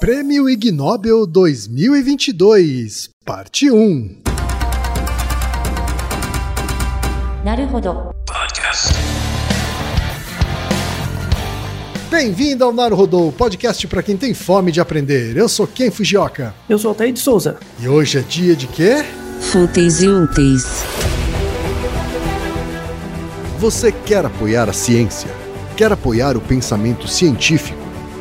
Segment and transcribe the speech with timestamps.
[0.00, 4.22] Prêmio Ig Nobel 2022, parte 1.
[8.24, 8.94] Podcast.
[12.08, 15.36] Bem-vindo ao Naruhodô, podcast para quem tem fome de aprender.
[15.36, 16.54] Eu sou Ken Fujioka.
[16.68, 17.58] Eu sou Altair de Souza.
[17.80, 19.04] E hoje é dia de quê?
[19.40, 20.84] Fúteis e úteis.
[23.58, 25.28] Você quer apoiar a ciência?
[25.76, 27.87] Quer apoiar o pensamento científico?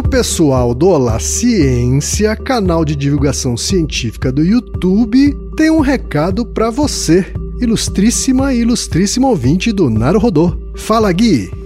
[0.00, 6.70] O pessoal do Olá Ciência, canal de divulgação científica do YouTube, tem um recado para
[6.70, 7.26] você,
[7.60, 10.56] ilustríssima e ilustríssimo ouvinte do Naruhodô.
[10.74, 11.59] Fala, Gui!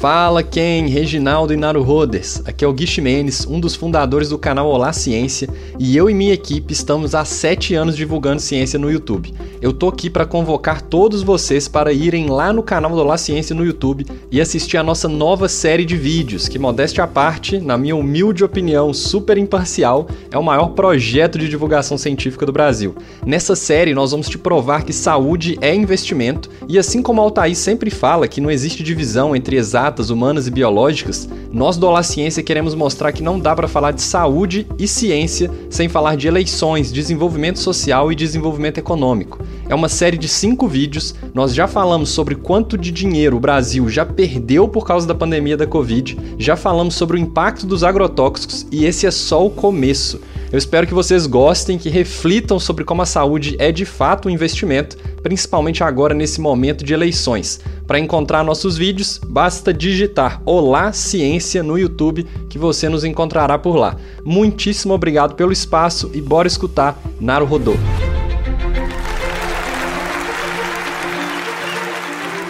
[0.00, 2.40] Fala Ken, Reginaldo e Naruhoders.
[2.46, 5.46] Aqui é o Gui Ximenes, um dos fundadores do canal Olá Ciência,
[5.78, 9.34] e eu e minha equipe estamos há 7 anos divulgando ciência no YouTube.
[9.60, 13.54] Eu tô aqui para convocar todos vocês para irem lá no canal do Olá Ciência
[13.54, 17.76] no YouTube e assistir a nossa nova série de vídeos, que modéstia à parte, na
[17.76, 22.94] minha humilde opinião super imparcial, é o maior projeto de divulgação científica do Brasil.
[23.26, 27.90] Nessa série nós vamos te provar que saúde é investimento, e assim como Altair sempre
[27.90, 32.42] fala que não existe divisão entre exatos exatas, humanas e biológicas, nós do Olá Ciência
[32.44, 36.92] queremos mostrar que não dá para falar de saúde e ciência sem falar de eleições,
[36.92, 39.40] desenvolvimento social e desenvolvimento econômico.
[39.68, 43.88] É uma série de cinco vídeos, nós já falamos sobre quanto de dinheiro o Brasil
[43.88, 48.66] já perdeu por causa da pandemia da Covid, já falamos sobre o impacto dos agrotóxicos
[48.70, 50.20] e esse é só o começo.
[50.52, 54.30] Eu espero que vocês gostem, que reflitam sobre como a saúde é de fato um
[54.32, 57.60] investimento, principalmente agora nesse momento de eleições.
[57.86, 63.76] Para encontrar nossos vídeos, basta digitar Olá Ciência no YouTube que você nos encontrará por
[63.76, 63.96] lá.
[64.24, 67.74] Muitíssimo obrigado pelo espaço e bora escutar Naruhodô.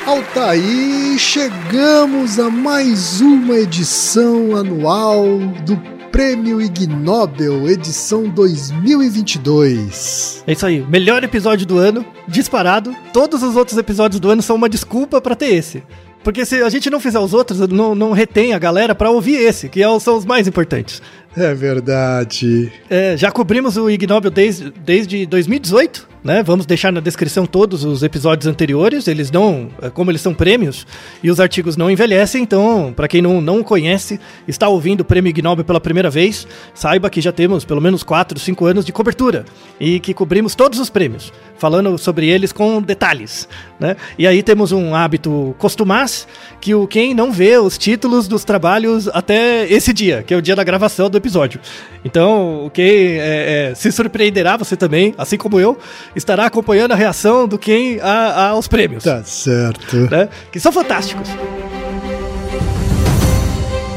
[0.06, 5.24] Altaí, chegamos a mais uma edição anual
[5.66, 10.42] do Prêmio Ig Nobel, edição 2022.
[10.46, 12.92] É isso aí, melhor episódio do ano, disparado.
[13.12, 15.84] Todos os outros episódios do ano são uma desculpa para ter esse.
[16.24, 19.36] Porque se a gente não fizer os outros, não, não retém a galera para ouvir
[19.36, 21.00] esse, que é são os mais importantes.
[21.36, 22.72] É verdade.
[22.90, 26.42] É, já cobrimos o Ig Nobel desde, desde 2018, né?
[26.42, 29.08] Vamos deixar na descrição todos os episódios anteriores.
[29.08, 30.86] Eles não, como eles são prêmios
[31.22, 35.30] e os artigos não envelhecem, então, para quem não, não conhece, está ouvindo o Prêmio
[35.30, 38.92] Ig Nobel pela primeira vez, saiba que já temos pelo menos 4, 5 anos de
[38.92, 39.44] cobertura
[39.78, 43.96] e que cobrimos todos os prêmios, falando sobre eles com detalhes, né?
[44.18, 46.26] E aí temos um hábito costumaz
[46.60, 50.42] que o quem não vê os títulos dos trabalhos até esse dia, que é o
[50.42, 51.60] dia da gravação do episódio.
[52.04, 55.78] Então, o quem é, é, se surpreenderá, você também, assim como eu,
[56.14, 59.04] estará acompanhando a reação do quem a, a, aos prêmios.
[59.04, 59.96] Tá certo.
[60.10, 60.28] Né?
[60.50, 61.28] Que são fantásticos.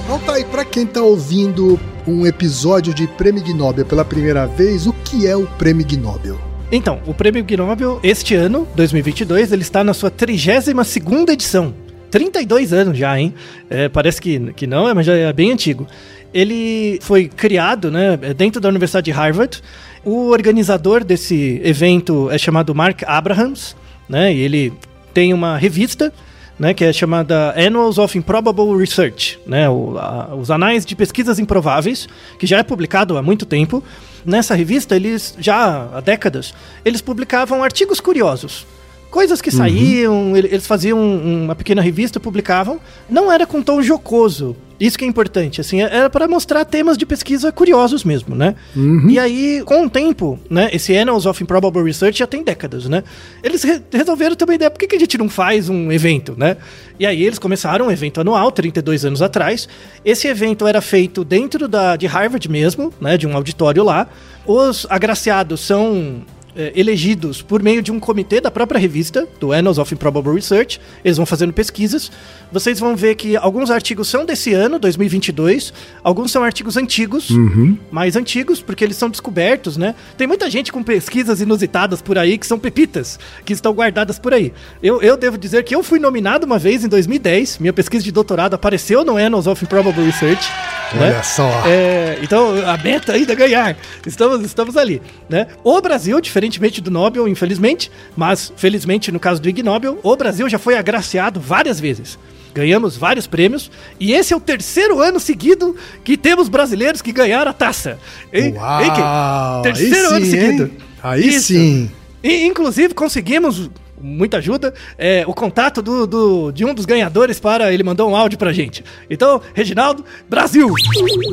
[0.10, 5.26] Altair, para quem tá ouvindo um episódio de Prêmio Nobel pela primeira vez, o que
[5.26, 6.40] é o Prêmio Nobel?
[6.72, 11.74] Então, o Prêmio Nobel, este ano, 2022, ele está na sua 32ª edição.
[12.10, 13.34] 32 anos já, hein?
[13.70, 15.88] É, parece que, que não, é, mas já é bem antigo.
[16.34, 19.62] Ele foi criado né, dentro da Universidade de Harvard.
[20.06, 23.76] O organizador desse evento é chamado Mark Abrahams,
[24.08, 24.34] né?
[24.34, 24.74] E ele
[25.14, 26.12] tem uma revista
[26.58, 31.40] né, que é chamada Annals of Improbable Research, né, o, a, os Anais de Pesquisas
[31.40, 32.08] Improváveis,
[32.38, 33.84] que já é publicado há muito tempo.
[34.24, 36.54] Nessa revista, eles já há décadas,
[36.86, 38.66] eles publicavam artigos curiosos.
[39.14, 40.36] Coisas que saíam, uhum.
[40.36, 42.80] eles faziam uma pequena revista, publicavam.
[43.08, 44.56] Não era com tom jocoso.
[44.80, 48.56] Isso que é importante, assim, era para mostrar temas de pesquisa curiosos mesmo, né?
[48.76, 49.08] Uhum.
[49.08, 53.04] E aí, com o tempo, né, esse Annals of Improbable Research já tem décadas, né?
[53.44, 56.34] Eles re resolveram ter uma ideia, por que, que a gente não faz um evento,
[56.36, 56.58] né?
[57.00, 59.70] E aí eles começaram um evento anual, 32 anos atrás.
[60.04, 64.08] Esse evento era feito dentro da, de Harvard mesmo, né, de um auditório lá.
[64.44, 66.43] Os agraciados são é,
[66.76, 70.80] elegidos por meio de um comitê da própria revista, do Annals of Improbable Research.
[71.04, 72.12] Eles vão fazendo pesquisas.
[72.52, 75.74] Vocês vão ver que alguns artigos são desse ano, 2022.
[76.04, 77.78] Alguns são artigos antigos, uhum.
[77.92, 79.96] mais antigos, porque eles são descobertos, né?
[80.18, 84.34] Tem muita gente com pesquisas inusitadas por aí que são pepitas, que estão guardadas por
[84.34, 84.54] aí.
[84.82, 87.60] Eu, eu devo dizer que eu fui nominado uma vez em 2010.
[87.60, 90.52] Minha pesquisa de doutorado apareceu no Annals of Improbable Research.
[90.96, 91.24] Olha né?
[91.24, 91.50] só.
[91.66, 93.78] É, então, a meta ainda é ganhar.
[94.06, 95.48] Estamos, estamos ali, né?
[95.64, 100.50] O Brasil, diferentemente do Nobel, infelizmente, mas felizmente no caso do Ig Nobel, o Brasil
[100.50, 102.20] já foi agraciado várias vezes.
[102.54, 107.50] Ganhamos vários prêmios e esse é o terceiro ano seguido que temos brasileiros que ganharam
[107.50, 107.98] a taça.
[108.32, 108.54] Hein?
[108.56, 110.64] Uau, terceiro sim, ano seguido.
[110.64, 110.78] Hein?
[111.02, 111.48] Aí Isso.
[111.48, 111.92] sim.
[112.22, 113.70] E, inclusive conseguimos
[114.04, 117.74] muita ajuda, é, o contato do, do, de um dos ganhadores para.
[117.74, 118.84] Ele mandou um áudio pra gente.
[119.10, 120.72] Então, Reginaldo, Brasil!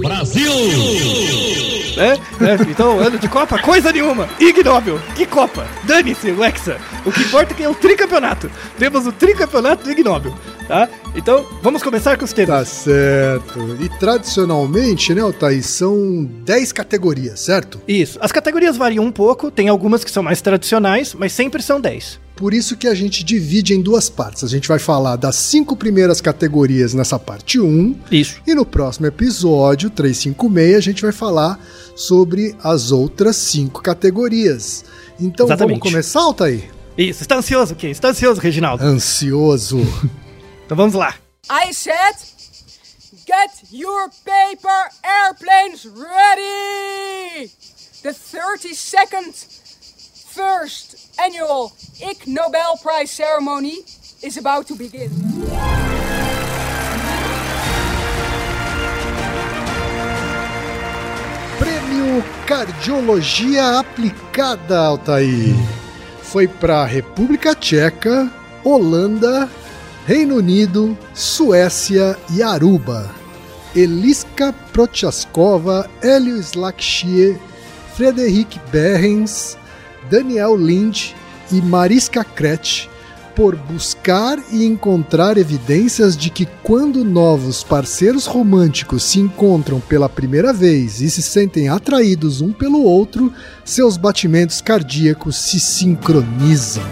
[0.01, 0.53] Brasil!
[1.97, 4.29] É, é, então, ano de Copa, coisa nenhuma.
[4.39, 5.67] Ignóbil, que Copa?
[5.85, 6.79] Dane-se, o Hexa.
[7.05, 8.51] O que importa é que é o tricampeonato.
[8.79, 10.35] Temos o tricampeonato do Ignóbil.
[10.69, 10.89] Tá?
[11.17, 12.49] Então, vamos começar com os temas.
[12.51, 13.77] Tá certo.
[13.81, 17.81] E tradicionalmente, né, Thaís, são 10 categorias, certo?
[17.89, 18.19] Isso.
[18.23, 22.21] As categorias variam um pouco, tem algumas que são mais tradicionais, mas sempre são 10.
[22.41, 24.43] Por isso que a gente divide em duas partes.
[24.43, 27.95] A gente vai falar das cinco primeiras categorias nessa parte 1.
[28.11, 28.41] Isso.
[28.47, 31.61] E no próximo episódio, 356, a gente vai falar
[31.95, 34.87] sobre as outras cinco categorias.
[35.21, 35.81] Então Exatamente.
[35.81, 36.71] vamos começar, Altair?
[36.97, 37.21] Isso.
[37.21, 37.91] Está ansioso, Kim?
[37.91, 38.83] Está ansioso, Reginaldo?
[38.83, 39.79] Ansioso.
[40.65, 41.15] então vamos lá.
[41.51, 42.17] I said,
[43.27, 47.51] get your paper airplanes ready!
[48.03, 49.35] The 32nd
[50.33, 53.85] first annual Ig Nobel Prize ceremony
[54.23, 55.11] is about to begin.
[61.59, 65.55] Prêmio Cardiologia Aplicada, Altair.
[66.23, 68.33] Foi para República Tcheca,
[68.65, 69.49] Holanda,
[70.07, 73.15] Reino Unido, Suécia e Aruba.
[73.77, 77.39] Eliska Prochaskova, Hélio Slakshie,
[77.95, 79.57] Frederic Berrens,
[80.09, 81.11] Daniel Lind
[81.53, 82.89] e Mariska Kretsch
[83.35, 90.53] por buscar e encontrar evidências de que quando novos parceiros românticos se encontram pela primeira
[90.53, 93.33] vez e se sentem atraídos um pelo outro,
[93.65, 96.85] seus batimentos cardíacos se sincronizam.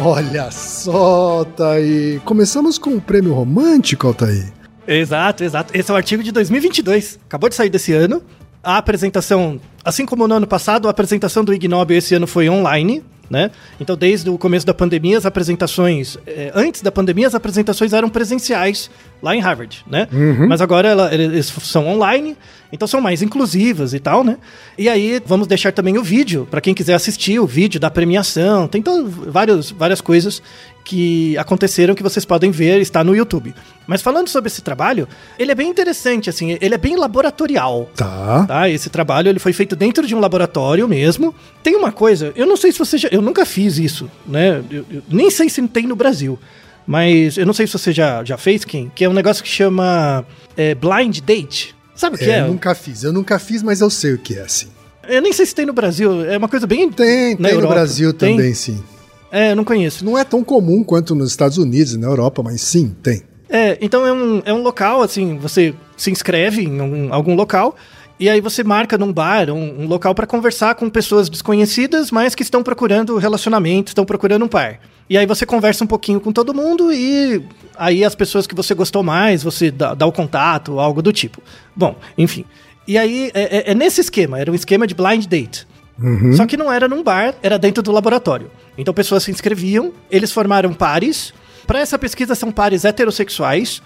[0.00, 2.20] Olha só, Thaí.
[2.24, 4.52] Começamos com o um prêmio romântico, Altair.
[4.86, 5.76] Exato, exato.
[5.76, 7.20] Esse é o artigo de 2022.
[7.26, 8.22] Acabou de sair desse ano.
[8.64, 12.48] A apresentação, assim como no ano passado, a apresentação do Ig Nobel esse ano foi
[12.48, 13.50] online, né?
[13.80, 18.10] Então, desde o começo da pandemia, as apresentações, eh, antes da pandemia, as apresentações eram
[18.10, 18.90] presenciais
[19.22, 20.08] lá em Harvard, né?
[20.12, 20.48] Uhum.
[20.48, 22.36] Mas agora ela, eles são online,
[22.72, 24.36] então são mais inclusivas e tal, né?
[24.76, 28.66] E aí vamos deixar também o vídeo para quem quiser assistir o vídeo da premiação.
[28.66, 30.42] Tem todo, vários, várias coisas
[30.84, 33.54] que aconteceram que vocês podem ver, está no YouTube.
[33.86, 35.06] Mas falando sobre esse trabalho,
[35.38, 37.88] ele é bem interessante, assim, ele é bem laboratorial.
[37.94, 38.44] Tá.
[38.46, 41.32] Tá, esse trabalho ele foi feito dentro de um laboratório mesmo.
[41.62, 44.62] Tem uma coisa, eu não sei se você já, eu nunca fiz isso, né?
[44.70, 46.38] Eu, eu, nem sei se tem no Brasil.
[46.86, 49.48] Mas eu não sei se você já, já fez, Kim, que é um negócio que
[49.48, 50.24] chama
[50.56, 51.74] é, Blind Date.
[51.94, 52.40] Sabe o que é?
[52.40, 54.68] Eu nunca fiz, eu nunca fiz, mas eu sei o que é, assim.
[55.08, 56.90] Eu nem sei se tem no Brasil, é uma coisa bem.
[56.90, 57.62] Tem, tem Europa.
[57.62, 58.36] no Brasil Tem?
[58.36, 58.82] também, sim.
[59.30, 60.04] É, eu não conheço.
[60.04, 63.22] Não é tão comum quanto nos Estados Unidos e na Europa, mas sim, tem.
[63.48, 67.76] É, então é um, é um local, assim, você se inscreve em algum, algum local
[68.18, 72.34] e aí você marca num bar, um, um local para conversar com pessoas desconhecidas, mas
[72.34, 74.78] que estão procurando relacionamento, estão procurando um par.
[75.08, 77.42] E aí você conversa um pouquinho com todo mundo e
[77.76, 81.42] aí as pessoas que você gostou mais, você dá, dá o contato, algo do tipo.
[81.76, 82.44] Bom, enfim.
[82.86, 85.66] E aí é, é- é nesse esquema, era um esquema de blind date.
[85.98, 86.32] Uhum.
[86.34, 88.50] Só que não era num bar, era dentro do laboratório.
[88.78, 91.32] Então pessoas se inscreviam, eles formaram pares,
[91.66, 93.80] Para essa pesquisa são pares heterossexuais.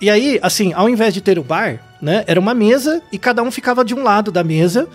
[0.00, 3.42] E aí, assim, ao invés de ter o bar, né, era uma mesa e cada
[3.42, 4.86] um ficava de um lado da mesa.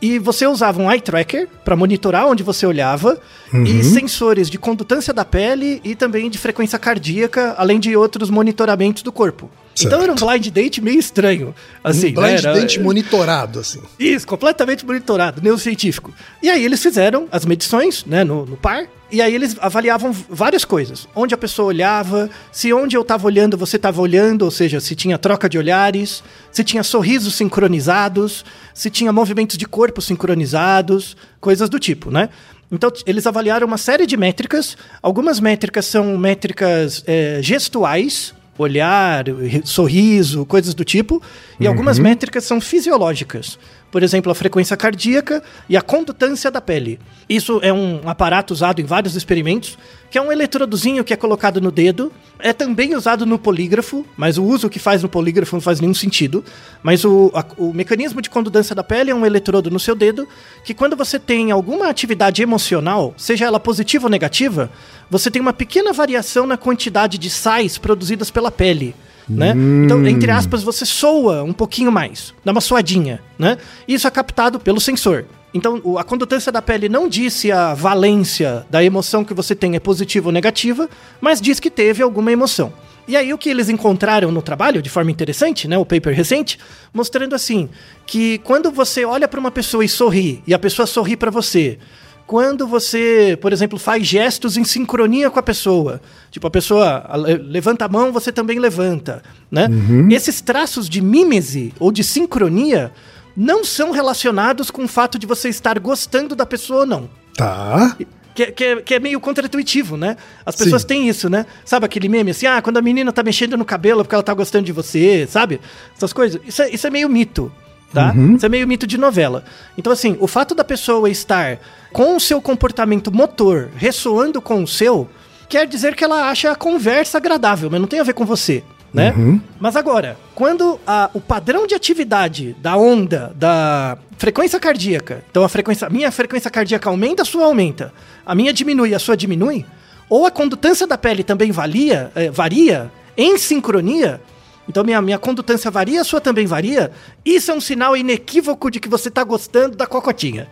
[0.00, 3.18] E você usava um eye tracker para monitorar onde você olhava
[3.66, 9.02] e sensores de condutância da pele e também de frequência cardíaca, além de outros monitoramentos
[9.02, 9.50] do corpo.
[9.80, 11.52] Então era um blind date meio estranho.
[11.82, 13.80] Assim, um né, blind era- date monitorado, assim.
[13.98, 16.12] isso, completamente monitorado, neurocientífico.
[16.42, 20.64] E aí eles fizeram as medições, né, no, no par, e aí eles avaliavam várias
[20.64, 21.08] coisas.
[21.14, 24.94] Onde a pessoa olhava, se onde eu estava olhando você estava olhando, ou seja, se
[24.94, 31.68] tinha troca de olhares, se tinha sorrisos sincronizados, se tinha movimentos de corpo sincronizados, coisas
[31.68, 32.28] do tipo, né?
[32.70, 34.76] Então, eles avaliaram uma série de métricas.
[35.02, 41.22] Algumas métricas são métricas eh, gestuais, olhar, ri- sorriso, coisas do tipo.
[41.60, 43.58] E algumas métricas são fisiológicas.
[43.94, 46.98] Por exemplo, a frequência cardíaca e a condutância da pele.
[47.28, 49.78] Isso é um aparato usado em vários experimentos,
[50.10, 52.10] que é um eletrodozinho que é colocado no dedo.
[52.40, 55.94] É também usado no polígrafo, mas o uso que faz no polígrafo não faz nenhum
[55.94, 56.44] sentido.
[56.82, 60.26] Mas o, a- o mecanismo de condutância da pele é um eletrodo no seu dedo,
[60.64, 64.72] que quando você tem alguma atividade emocional, seja ela positiva ou negativa,
[65.08, 68.92] você tem uma pequena variação na quantidade de sais produzidas pela pele.
[69.28, 69.54] Né?
[69.84, 73.56] Então, entre aspas, você soa um pouquinho mais, dá uma suadinha, né?
[73.88, 75.24] Isso é captado pelo sensor.
[75.54, 79.76] Então, a condutância da pele não diz se a valência da emoção que você tem
[79.76, 80.90] é positiva ou negativa,
[81.20, 82.72] mas diz que teve alguma emoção.
[83.06, 86.58] E aí o que eles encontraram no trabalho, de forma interessante, né, o paper recente,
[86.92, 87.68] mostrando assim,
[88.06, 91.78] que quando você olha para uma pessoa e sorri, e a pessoa sorri para você,
[92.26, 96.00] quando você, por exemplo, faz gestos em sincronia com a pessoa,
[96.30, 99.68] tipo a pessoa levanta a mão, você também levanta, né?
[100.10, 102.92] Esses traços de mímese ou de sincronia
[103.36, 107.10] não são relacionados com o fato de você estar gostando da pessoa ou não.
[107.36, 107.96] Tá.
[108.34, 110.16] Que, que é- que é meio contra-intuitivo, né?
[110.46, 110.88] As pessoas Sim.
[110.88, 111.44] têm isso, né?
[111.64, 114.24] Sabe aquele meme assim, ah, quando a menina tá mexendo no cabelo é porque ela
[114.24, 115.60] tá gostando de você, sabe?
[115.96, 116.40] Essas coisas.
[116.46, 117.52] Isso é, isso é meio mito,
[117.94, 118.12] tá?
[118.34, 119.44] Isso é meio mito de novela.
[119.78, 121.58] Então, assim, o fato da pessoa estar
[121.92, 125.08] com o seu comportamento motor ressoando com o seu,
[125.48, 128.62] quer dizer que ela acha a conversa agradável, mas não tem a ver com você.
[128.92, 129.12] Né?
[129.58, 135.48] Mas agora, quando a- o padrão de atividade da onda, da frequência cardíaca, então a
[135.48, 137.92] frequência, minha frequência cardíaca aumenta, a sua aumenta,
[138.24, 139.66] a minha diminui, a sua diminui,
[140.08, 144.20] ou a condutância da pele também valia, eh, varia em sincronia,
[144.68, 146.90] então minha, minha condutância varia, a sua também varia,
[147.24, 150.48] isso é um sinal inequívoco de que você está gostando da cocotinha.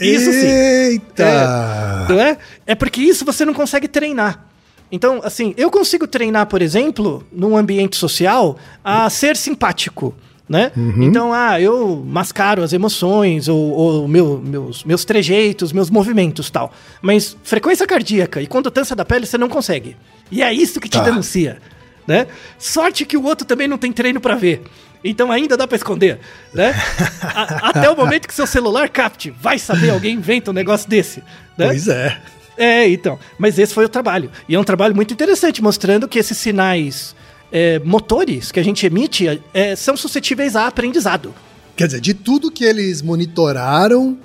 [0.00, 0.46] Isso sim.
[0.46, 2.06] Eita!
[2.08, 2.38] Não é?
[2.66, 4.46] É porque isso você não consegue treinar.
[4.90, 10.14] Então, assim, eu consigo treinar, por exemplo, num ambiente social, a ser simpático.
[10.48, 10.70] Né?
[11.00, 16.72] Então, ah, eu mascaro as emoções, ou, ou meu- meus, meus trejeitos, meus movimentos tal.
[17.00, 19.96] Mas frequência cardíaca e condutância da pele você não consegue.
[20.30, 21.04] E é isso que te Tá.
[21.04, 21.58] denuncia.
[22.06, 22.26] Né?
[22.58, 24.62] Sorte que o outro também não tem treino pra ver.
[25.04, 26.18] Então ainda dá pra esconder,
[26.54, 26.74] né?
[27.22, 31.20] A- até o momento que seu celular capte, vai saber alguém inventa um negócio desse,
[31.56, 31.66] né?
[31.66, 32.20] Pois é.
[32.56, 33.18] É, então.
[33.38, 34.30] Mas esse foi o trabalho.
[34.48, 37.16] E é um trabalho muito interessante, mostrando que esses sinais
[37.50, 41.34] é, motores que a gente emite é, são suscetíveis a aprendizado.
[41.76, 44.18] Quer dizer, de tudo que eles monitoraram,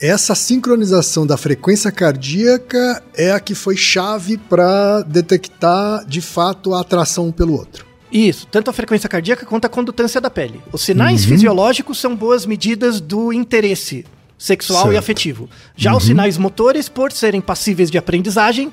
[0.00, 6.80] essa sincronização da frequência cardíaca é a que foi chave para detectar de fato a
[6.80, 7.84] atração um pelo outro.
[8.10, 10.60] Isso, tanto a frequência cardíaca quanto a condutância da pele.
[10.72, 14.04] Os sinais fisiológicos são boas medidas do interesse
[14.36, 14.94] sexual Certo.
[14.94, 15.50] e afetivo.
[15.76, 18.72] Já os sinais motores, por serem passíveis de aprendizagem,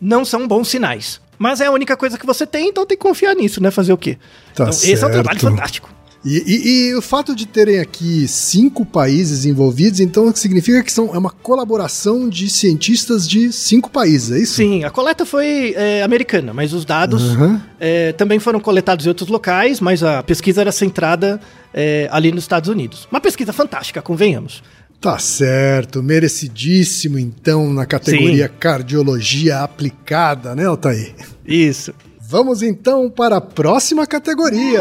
[0.00, 1.20] não são bons sinais.
[1.38, 3.70] Mas é a única coisa que você tem, então tem que confiar nisso, né?
[3.70, 4.18] Fazer o quê?
[4.54, 5.54] Tá então, esse é um trabalho certo.
[5.54, 5.90] fantástico.
[6.24, 11.14] E, e- e o fato de terem aqui cinco países envolvidos, então significa que são,
[11.14, 14.54] é uma colaboração de cientistas de cinco países, é isso?
[14.54, 17.60] Sim, a coleta foi é, americana, mas os dados Uhum.
[17.78, 21.38] é, também foram coletados em outros locais, mas a pesquisa era centrada
[21.74, 23.06] é, ali nos Estados Unidos.
[23.10, 24.62] Uma pesquisa fantástica, convenhamos.
[25.00, 31.14] Tá certo, merecidíssimo então na categoria cardiologia aplicada, né, Altair?
[31.46, 31.92] Isso.
[32.26, 34.80] Vamos então para a próxima categoria.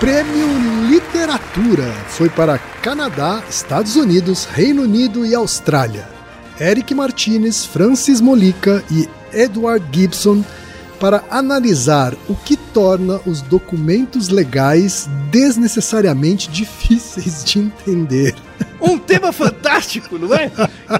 [0.00, 0.46] Prêmio
[0.88, 6.08] Literatura foi para Canadá, Estados Unidos, Reino Unido e Austrália.
[6.60, 10.44] Eric Martinez, Francis Molica e Edward Gibson
[11.00, 18.36] para analisar o que torna os documentos legais desnecessariamente difíceis de entender.
[18.80, 20.50] Um tema fantástico, não é?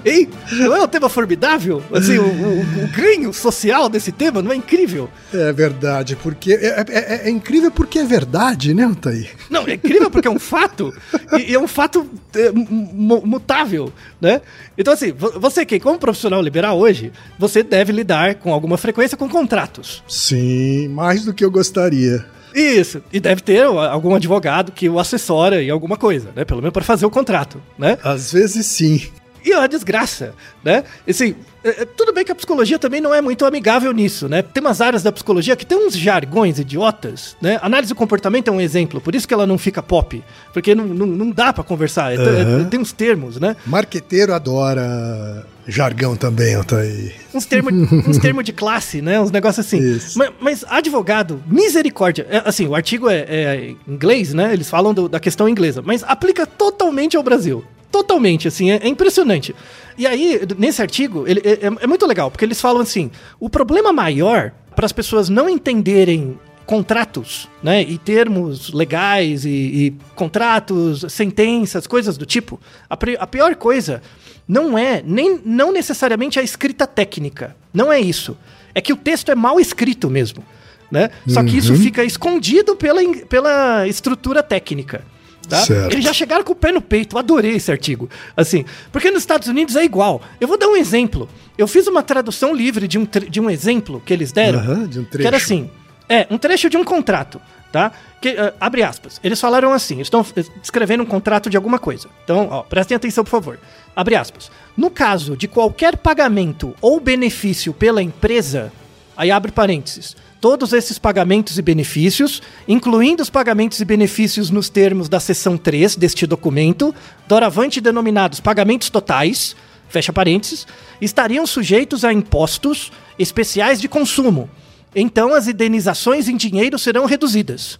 [0.04, 0.28] Hein?
[0.52, 1.82] Não é um tema formidável?
[1.92, 5.08] Assim, o, o- o ganho social desse tema não é incrível?
[5.32, 9.30] É verdade, porque é, é- é incrível porque é verdade, né, Altair?
[9.48, 10.92] Não, é incrível porque é um fato.
[11.38, 14.40] E, é um fato é, mu- mutável, né?
[14.76, 19.16] Então, assim, vo- você que, como profissional liberal hoje, você deve lidar com alguma frequência
[19.16, 20.02] com contratos.
[20.08, 22.24] Sim, mais do que eu gostaria.
[22.54, 23.02] Isso.
[23.12, 26.44] E deve ter algum advogado que o assessora em alguma coisa, né?
[26.44, 27.98] Pelo menos para fazer o contrato, né?
[28.02, 29.02] Às vezes sim.
[29.44, 30.84] E é uma desgraça, né?
[31.08, 34.42] Assim, é- é- tudo bem que a psicologia também não é muito amigável nisso, né?
[34.42, 37.58] Tem umas áreas da psicologia que tem uns jargões idiotas, né?
[37.62, 40.84] Análise do comportamento é um exemplo, por isso que ela não fica pop, porque não,
[40.86, 43.56] não, não dá pra conversar, é- é- tem uns termos, né?
[43.64, 47.14] Marqueteiro adora jargão também, Altair.
[47.34, 47.72] Uns termos
[48.08, 49.20] uns termo de classe, né?
[49.20, 50.00] Uns negócios assim.
[50.16, 52.26] Mas, mas advogado, misericórdia.
[52.30, 54.52] É, assim, o artigo é, é em inglês, né?
[54.52, 57.62] Eles falam do- da questão inglesa, mas aplica totalmente ao Brasil.
[57.92, 59.54] Totalmente, assim, é, é impressionante.
[59.96, 63.48] E aí, nesse artigo, ele, é, é- é muito legal, porque eles falam assim: o
[63.50, 71.02] problema maior para as pessoas não entenderem contratos, né, e termos legais e, e contratos,
[71.08, 72.60] sentenças, coisas do tipo,
[72.90, 74.02] a, a pior coisa
[74.46, 78.36] não é nem não necessariamente a escrita técnica, não é isso.
[78.74, 80.44] É que o texto é mal escrito mesmo,
[80.90, 81.08] né?
[81.26, 85.02] Só que isso fica escondido pela, pela estrutura técnica.
[85.48, 85.64] Tá?
[85.90, 88.10] Eles já chegaram com o pé no peito, adorei esse artigo.
[88.36, 90.20] Assim, porque nos Estados Unidos é igual.
[90.38, 91.26] Eu vou dar um exemplo.
[91.56, 94.58] Eu fiz uma tradução livre de um, de um exemplo que eles deram.
[94.58, 95.70] Aham, de um Que era assim:
[96.08, 97.92] é, um trecho de um contrato, tá?
[98.20, 99.20] Que, ah, abre aspas.
[99.22, 102.08] Eles falaram assim: estão eh, escrevendo um contrato de alguma coisa.
[102.24, 103.58] Então, ó, prestem atenção, por favor.
[103.94, 104.50] Abre aspas.
[104.76, 108.72] No caso de qualquer pagamento ou benefício pela empresa,
[109.16, 110.16] aí abre parênteses.
[110.40, 115.96] Todos esses pagamentos e benefícios, incluindo os pagamentos e benefícios nos termos da seção 3
[115.96, 116.94] deste documento,
[117.26, 119.56] doravante denominados pagamentos totais,
[119.88, 120.64] fecha parênteses,
[121.00, 124.48] estariam sujeitos a impostos especiais de consumo.
[124.94, 127.78] Então as indenizações em dinheiro serão reduzidas.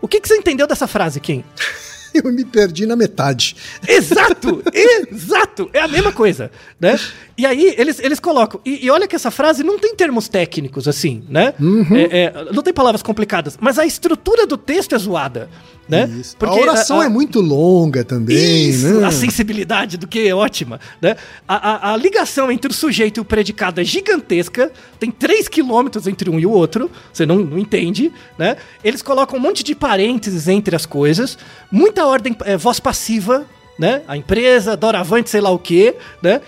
[0.00, 1.44] O que, que você entendeu dessa frase, Kim?
[2.14, 3.54] Eu me perdi na metade.
[3.86, 4.62] Exato!
[4.72, 5.68] exato!
[5.74, 6.50] É a mesma coisa,
[6.80, 6.98] né?
[7.36, 8.60] E aí eles, eles colocam.
[8.64, 11.52] E, e olha que essa frase não tem termos técnicos assim, né?
[11.94, 15.50] É- é, não tem palavras complicadas, mas a estrutura do texto é zoada,
[15.88, 16.08] né?
[16.20, 16.36] Isso.
[16.40, 19.06] a oração é muito longa também, Isso, né?
[19.06, 21.16] a sensibilidade do que é ótima, né?
[21.46, 24.70] A, a- a ligação entre o sujeito e o predicado é gigantesca,
[25.00, 28.56] tem 3 quilômetros entre um e o outro, você não, não entende, né?
[28.84, 31.38] Eles colocam um monte de parênteses entre as coisas,
[31.70, 33.46] muita ordem, é, voz passiva,
[33.78, 34.02] né?
[34.08, 36.40] A empresa, doravante, sei lá o quê, né?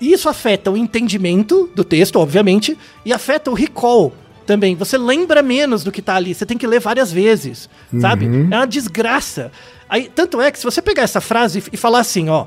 [0.00, 4.12] Isso afeta o entendimento do texto, obviamente, e afeta o recall
[4.46, 4.74] também.
[4.76, 7.68] Você lembra menos do que tá ali, você tem que ler várias vezes,
[8.00, 8.26] sabe?
[8.26, 9.50] É uma desgraça.
[9.88, 12.46] Aí, tanto é que se você pegar essa frase e- falar assim, ó,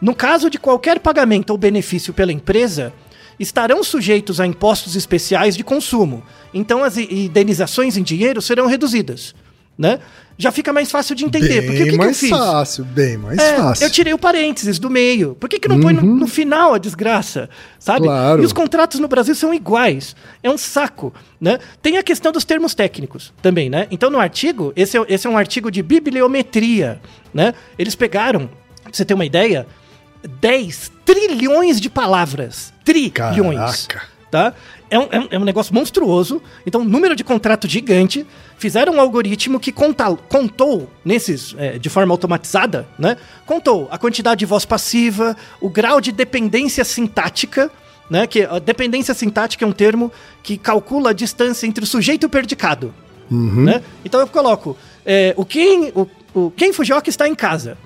[0.00, 2.92] no caso de qualquer pagamento ou benefício pela empresa,
[3.38, 6.22] estarão sujeitos a impostos especiais de consumo.
[6.52, 9.34] Então as indenizações em dinheiro serão reduzidas,
[9.76, 9.98] né?
[10.36, 11.60] Já fica mais fácil de entender.
[11.60, 12.30] Bem Porque o que, que eu mais fiz?
[12.30, 13.84] fácil, bem mais É, fácil.
[13.86, 15.36] eu tirei o parênteses do meio.
[15.36, 17.48] Por que, que não põe no, no final a desgraça?
[17.78, 18.06] Sabe?
[18.06, 18.42] Claro.
[18.42, 20.16] E os contratos no Brasil são iguais.
[20.42, 21.14] É um saco.
[21.40, 21.58] Né?
[21.80, 23.86] Tem a questão dos termos técnicos também, né?
[23.92, 27.00] Então, no artigo, esse é, esse é um artigo de bibliometria.
[27.32, 27.54] Né?
[27.78, 28.48] Eles pegaram,
[28.82, 29.66] pra você ter uma ideia,
[30.40, 32.72] 10 trilhões de palavras.
[32.84, 34.08] Trilhões Caraca.
[34.30, 34.54] tá?
[34.90, 36.40] É um, é um- é um negócio monstruoso.
[36.66, 38.26] Então, número de contrato gigante.
[38.58, 43.16] Fizeram um algoritmo que conta- contou, nesses, é, de forma automatizada, né?
[43.44, 47.70] Contou a quantidade de voz passiva, o grau de dependência sintática,
[48.08, 48.26] né?
[48.26, 50.10] Que a dependência sintática é um termo
[50.42, 52.94] que calcula a distância entre o sujeito e o predicado.
[53.30, 53.82] Né?
[54.04, 57.76] Então eu coloco é, o quem o, o Fujioka está em casa.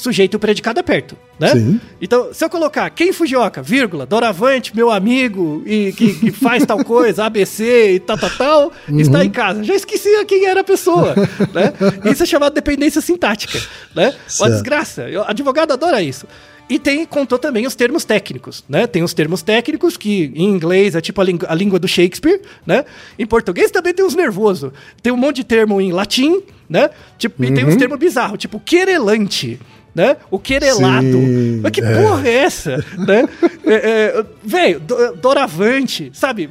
[0.00, 1.48] Sujeito e o predicado é perto, né?
[1.52, 1.80] Sim.
[2.00, 6.82] Então, se eu colocar quem Fujioka, vírgula, Doravante, meu amigo, e que, que faz tal
[6.84, 9.62] coisa, ABC e tal, tal, tal, está em casa.
[9.62, 11.14] Já esqueci quem era a pessoa,
[11.54, 11.72] né?
[12.10, 13.60] Isso é chamado dependência sintática,
[13.94, 14.06] né?
[14.08, 14.52] Uma Certo.
[14.52, 15.08] desgraça.
[15.08, 16.26] Eu- advogado adora isso.
[16.68, 18.86] E tem, contou também os termos técnicos, né?
[18.86, 22.40] Tem os termos técnicos, que em inglês é tipo a, língua- a língua do Shakespeare,
[22.64, 22.84] né?
[23.18, 24.72] Em português também tem uns nervoso.
[25.02, 26.90] Tem um monte de termo em latim, né?
[27.18, 29.58] Tipo, E tem uns termos bizarros, tipo querelante,
[29.94, 30.16] né?
[30.30, 31.02] O querelado.
[31.06, 32.02] Sim, Mas que é.
[32.02, 33.28] porra é essa, né?
[33.64, 33.74] É,
[34.18, 36.50] é, Velho, do- doravante, sabe?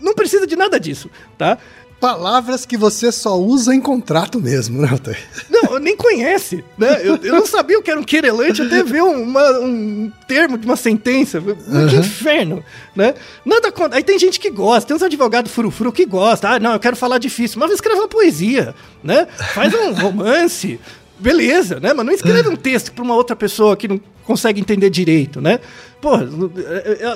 [0.00, 1.58] Não precisa de nada disso, tá?
[2.00, 5.18] Palavras que você só usa em contrato mesmo, né, Altair?
[5.48, 7.00] Não, nem conhece, né?
[7.04, 10.58] Eu, eu não sabia o que era um querelante até ver um, uma- um termo
[10.58, 11.40] de uma sentença.
[11.40, 12.64] Mas Que inferno,
[12.96, 13.14] né?
[13.44, 13.96] Nada contra.
[13.98, 16.48] Aí tem gente que gosta, tem uns advogados furufuru que gosta.
[16.48, 17.60] Ah, não, eu quero falar difícil.
[17.60, 19.28] Mas escreve uma poesia, né?
[19.54, 20.80] Faz um romance.
[21.22, 21.92] Beleza, né?
[21.92, 25.60] Mas não escreve um texto pra uma outra pessoa que não consegue entender direito, né?
[26.00, 26.52] Pô, eu,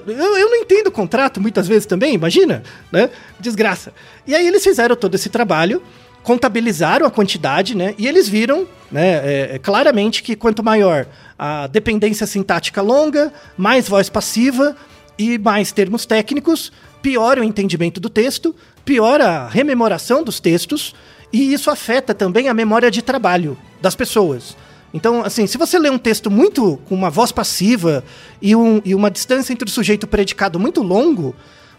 [0.07, 3.11] eu, não entendo o contrato muitas vezes também, imagina, né?
[3.41, 3.93] Desgraça.
[4.25, 5.83] E aí eles fizeram todo esse trabalho,
[6.23, 7.97] contabilizaram a quantidade, né?
[7.99, 13.89] E eles viram, né, é, é, claramente que quanto maior a dependência sintática longa, mais
[13.89, 14.77] voz passiva
[15.19, 20.95] e mais termos técnicos, pior o entendimento do texto, pior a rememoração dos textos,
[21.33, 24.57] e isso afeta também a memória de trabalho das pessoas.
[24.93, 28.03] Então, assim, se você lê um texto muito com uma voz passiva
[28.43, 31.35] e, um, e uma distância entre o sujeito e o predicado muito longo,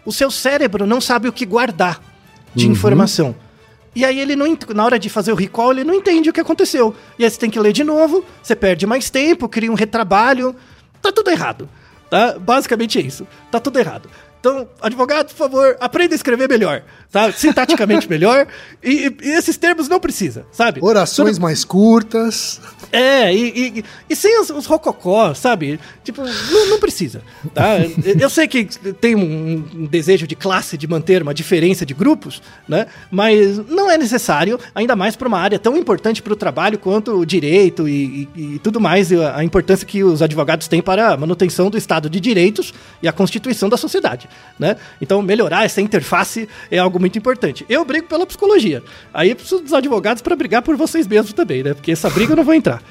[0.06, 2.00] o seu cérebro não sabe o que guardar
[2.54, 2.72] de Uhum.
[2.72, 3.34] informação.
[3.94, 6.40] E aí ele não na hora de fazer o recall, ele não entende o que
[6.40, 6.94] aconteceu.
[7.18, 10.56] E aí você tem que ler de novo, você perde mais tempo, cria um retrabalho.
[11.02, 11.68] Tá tudo errado.
[12.08, 12.38] Tá?
[12.38, 13.26] Basicamente é isso.
[13.50, 14.08] Tá tudo errado.
[14.40, 17.32] Então, advogado, por favor, aprenda a escrever melhor, tá?
[17.32, 18.46] Sintaticamente melhor.
[18.82, 20.80] E, e esses termos não precisa, sabe?
[20.82, 22.60] Orações mais curtas.
[22.92, 25.80] É, e, e, e sem os, os rococó, sabe?
[26.04, 27.22] Tipo, não, não precisa,
[27.52, 27.76] tá?
[28.18, 28.64] Eu sei que
[29.00, 32.86] tem um, um desejo de classe de manter uma diferença de grupos, né?
[33.10, 37.12] Mas não é necessário, ainda mais para uma área tão importante para o trabalho quanto
[37.18, 41.12] o direito e, e- tudo mais, e a, a importância que os advogados têm para
[41.12, 42.72] a manutenção do Estado de Direitos
[43.02, 44.27] e a constituição da sociedade,
[44.58, 44.76] né?
[45.00, 47.64] Então, melhorar essa interface é algo muito importante.
[47.68, 48.82] Eu brigo pela psicologia.
[49.12, 51.74] Aí eu preciso dos advogados para brigar por vocês mesmos também, né?
[51.74, 52.82] Porque essa briga eu não vou entrar.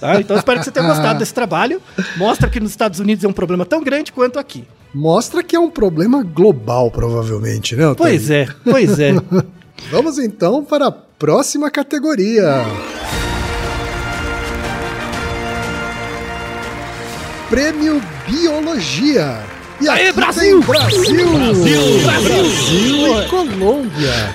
[0.00, 0.20] Tá?
[0.20, 1.80] Então espero que você tenha gostado desse trabalho.
[2.16, 4.64] Mostra que nos Estados Unidos é um problema tão grande quanto aqui.
[4.94, 7.86] Mostra que é um problema global, provavelmente, né?
[7.88, 8.12] Otávio?
[8.12, 9.12] Pois é, pois é.
[9.90, 12.64] Vamos então para a próxima categoria.
[17.48, 19.55] Prêmio Biologia.
[19.78, 20.62] E Aê, aqui Brasil!
[20.62, 21.32] Brasil!
[21.32, 22.00] Brasil!
[22.02, 24.34] Brasil e Colômbia.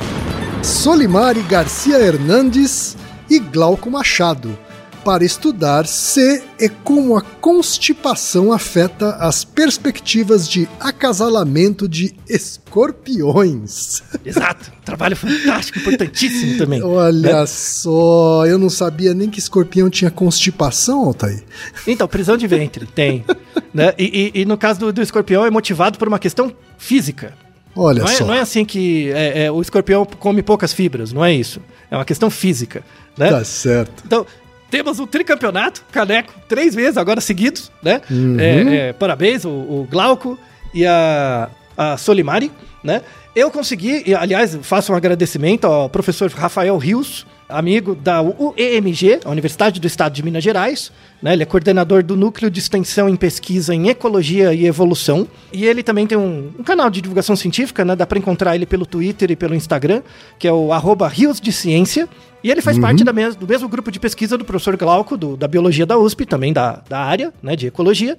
[0.62, 2.96] Solimari Garcia Hernandes
[3.28, 4.56] e Glauco Machado.
[5.04, 14.04] Para estudar se e como a constipação afeta as perspectivas de acasalamento de escorpiões.
[14.26, 14.72] Exato.
[14.86, 16.84] Trabalho fantástico, importantíssimo também.
[16.84, 21.44] Olha só, eu não sabia nem que escorpião tinha constipação, Altair.
[21.88, 23.26] Então, prisão de ventre, tem.
[23.74, 23.94] Né?
[23.98, 27.34] E, e- e no caso do, do escorpião é motivado por uma questão física.
[27.76, 28.26] Olha Não é, só.
[28.26, 31.62] não é assim que é, é, o escorpião come poucas fibras, não é isso.
[31.90, 32.84] É uma questão física.
[33.18, 33.30] Né?
[33.30, 34.04] Tá certo.
[34.06, 34.26] Então,
[34.72, 38.02] temos o tricampeonato, caneco, três vezes agora seguidos, né?
[38.10, 38.40] Uhum.
[38.40, 40.40] É, é, parabéns, o, o Glauco
[40.74, 42.50] e a, a Solimari,
[42.82, 43.02] né?
[43.36, 49.30] Eu consegui, e, aliás, faço um agradecimento ao professor Rafael Rios, amigo da UEMG, a
[49.30, 50.92] Universidade do Estado de Minas Gerais.
[51.22, 51.34] Né?
[51.34, 55.28] Ele é coordenador do Núcleo de Extensão em Pesquisa em Ecologia e Evolução.
[55.54, 57.96] E ele também tem um, um canal de divulgação científica, né?
[57.96, 60.02] dá para encontrar ele pelo Twitter e pelo Instagram,
[60.40, 62.08] que é o arroba Rios de Ciência.
[62.44, 65.38] E ele faz parte da mes- do mesmo grupo de pesquisa do professor Glauco, do-
[65.38, 68.18] da Biologia da USP, também da, da área né, de Ecologia.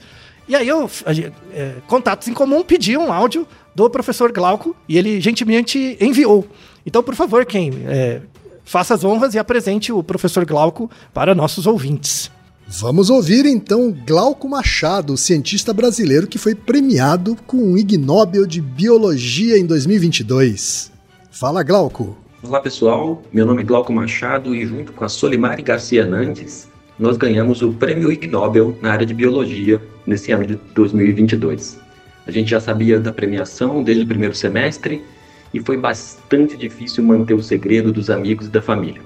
[0.49, 1.13] E aí eu, a
[1.57, 6.47] é, contatos em comum, pedi um áudio do professor Glauco e ele gentilmente enviou.
[6.85, 8.21] Então, por favor, quem é,
[8.65, 12.31] faça as honras e apresente o professor Glauco para nossos ouvintes.
[12.67, 18.61] Vamos ouvir então Glauco Machado, cientista brasileiro que foi premiado com o Ig Nobel de
[18.63, 20.91] Biologia em 2022.
[21.31, 22.17] Fala, Glauco.
[22.43, 26.67] Olá pessoal, meu nome é Glauco Machado e junto com a Solimari Garcia Hernandes,
[26.99, 31.79] nós ganhamos o Prêmio Ig Nobel na área de Biologia nesse ano de 2022.
[32.27, 35.05] A gente já sabia da premiação desde o primeiro semestre
[35.53, 39.03] e foi bastante difícil manter o segredo dos amigos e da família.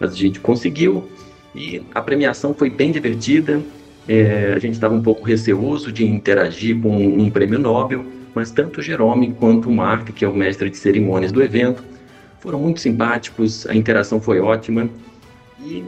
[0.00, 1.08] Mas a gente conseguiu
[1.54, 3.60] e a premiação foi bem divertida.
[4.08, 8.04] É, a gente estava um pouco receoso de interagir com um prêmio Nobel,
[8.34, 11.82] mas tanto o Jerome quanto o Mark, que é o mestre de cerimônias do evento,
[12.40, 14.90] foram muito simpáticos, a interação foi ótima.
[15.64, 15.82] E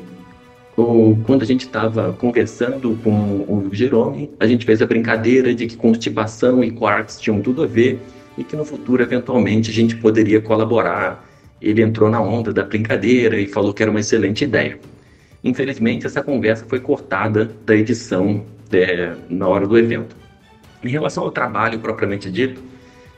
[1.24, 3.10] quando a gente estava conversando com
[3.48, 7.66] o Jerome, a gente fez a brincadeira de que constipação e quarks tinham tudo a
[7.66, 8.00] ver
[8.36, 11.24] e que no futuro, eventualmente, a gente poderia colaborar.
[11.60, 14.78] Ele entrou na onda da brincadeira e falou que era uma excelente ideia.
[15.42, 20.16] Infelizmente, essa conversa foi cortada da edição é, na hora do evento.
[20.84, 22.60] Em relação ao trabalho propriamente dito,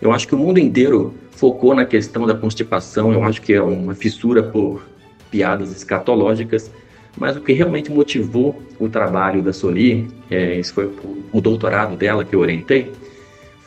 [0.01, 3.13] eu acho que o mundo inteiro focou na questão da constipação.
[3.13, 4.87] Eu acho que é uma fissura por
[5.31, 6.71] piadas escatológicas,
[7.17, 10.91] mas o que realmente motivou o trabalho da Soli, é, esse foi
[11.33, 12.93] o, doutorado dela que eu orientei,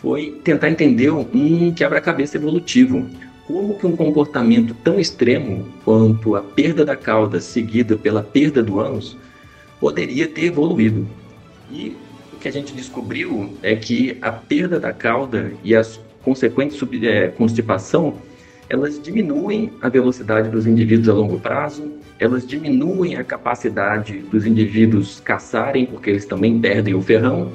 [0.01, 3.05] foi tentar entender um quebra-cabeça evolutivo.
[3.45, 8.79] Como que um comportamento tão extremo quanto a perda da cauda seguida pela perda do
[8.79, 9.17] ânus
[9.79, 11.07] poderia ter evoluído?
[11.69, 11.95] E
[12.33, 15.81] o que a gente descobriu é que a perda da cauda e a
[16.23, 18.15] consequente sub- eh, constipação
[18.69, 25.19] elas diminuem a velocidade dos indivíduos a longo prazo, elas diminuem a capacidade dos indivíduos
[25.19, 27.51] caçarem, porque eles também perdem o ferrão,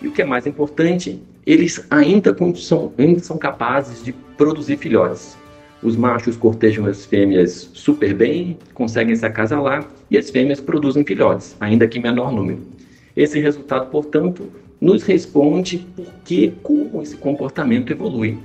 [0.00, 5.36] e o que é mais importante, eles ainda são, ainda são capazes de produzir filhotes.
[5.82, 11.54] Os machos cortejam as fêmeas super bem, conseguem se acasalar e as fêmeas produzem filhotes,
[11.60, 12.60] ainda que em menor número.
[13.14, 18.38] Esse resultado, portanto, nos responde por que, como esse comportamento evolui.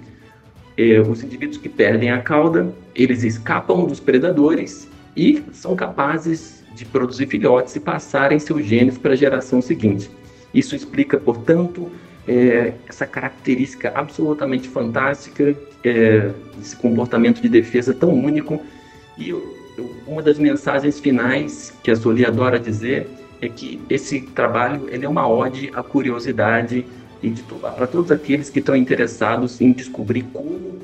[0.77, 6.85] É, os indivíduos que perdem a cauda, eles escapam dos predadores e são capazes de
[6.85, 10.09] produzir filhotes e passarem seus genes para a geração seguinte.
[10.53, 11.89] Isso explica, portanto,
[12.29, 16.29] é, essa característica absolutamente fantástica, é,
[16.61, 18.61] esse comportamento de defesa tão único.
[19.17, 19.33] E
[20.05, 23.09] uma das mensagens finais que a Soli adora dizer
[23.41, 26.85] é que esse trabalho ele é uma ode à curiosidade
[27.23, 30.77] e para todos aqueles que estão interessados em descobrir como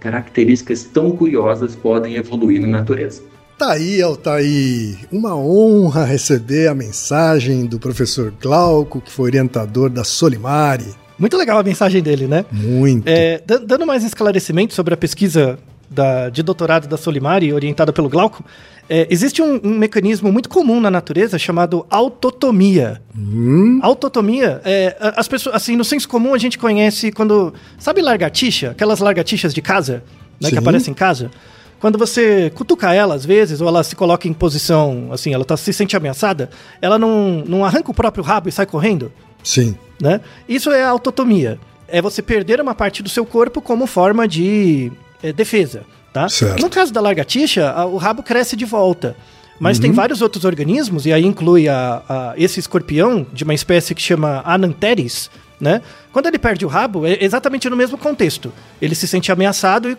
[0.00, 3.22] características tão curiosas podem evoluir na natureza.
[3.58, 4.98] Tá aí, Altair.
[5.10, 10.94] Uma honra receber a mensagem do professor Glauco, que foi orientador da Solimari.
[11.18, 12.44] Muito legal a mensagem dele, né?
[12.52, 13.08] Muito.
[13.08, 18.44] É, dando mais esclarecimento sobre a pesquisa da, de doutorado da Solimari, orientada pelo Glauco,
[18.90, 23.00] é, existe um, um, mecanismo muito comum na natureza chamado autotomia.
[23.16, 23.78] Hum.
[23.82, 27.54] Autotomia, é, as pessoas, assim, no senso comum a gente conhece quando.
[27.78, 28.72] Sabe largatixa?
[28.72, 30.04] Aquelas largatixas de casa,
[30.38, 31.30] né, que aparecem em casa?
[31.80, 35.56] Quando você cutuca ela, às vezes, ou ela se coloca em posição, assim, ela tá,
[35.56, 39.12] se sente ameaçada, ela não, não arranca o próprio rabo e sai correndo?
[39.42, 39.76] Sim.
[40.00, 40.20] Né?
[40.48, 41.58] Isso é autotomia.
[41.86, 44.90] É você perder uma parte do seu corpo como forma de
[45.22, 45.84] é, defesa.
[46.12, 46.28] Tá?
[46.28, 46.60] Certo.
[46.60, 49.14] No caso da lagartixa, a, o rabo cresce de volta.
[49.60, 49.82] Mas uhum.
[49.82, 54.02] tem vários outros organismos, e aí inclui a, a, esse escorpião de uma espécie que
[54.02, 55.80] chama Ananteris, né?
[56.12, 58.52] Quando ele perde o rabo, é exatamente no mesmo contexto.
[58.80, 59.96] Ele se sente ameaçado e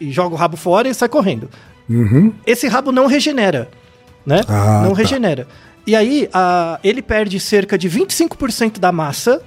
[0.00, 1.48] e joga o rabo fora e sai correndo.
[1.88, 2.32] Uhum.
[2.46, 3.68] Esse rabo não regenera,
[4.24, 4.40] né?
[4.48, 4.98] Ah, não tá.
[4.98, 5.46] regenera.
[5.86, 9.40] E aí, a, ele perde cerca de 25% da massa,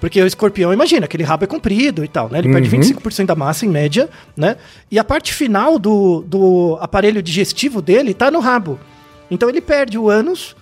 [0.00, 2.38] porque o escorpião, imagina, aquele rabo é comprido e tal, né?
[2.38, 2.54] Ele uhum.
[2.54, 4.56] perde 25% da massa em média, né?
[4.90, 8.80] E a parte final do, do aparelho digestivo dele tá no rabo.
[9.30, 10.56] Então ele perde o ânus,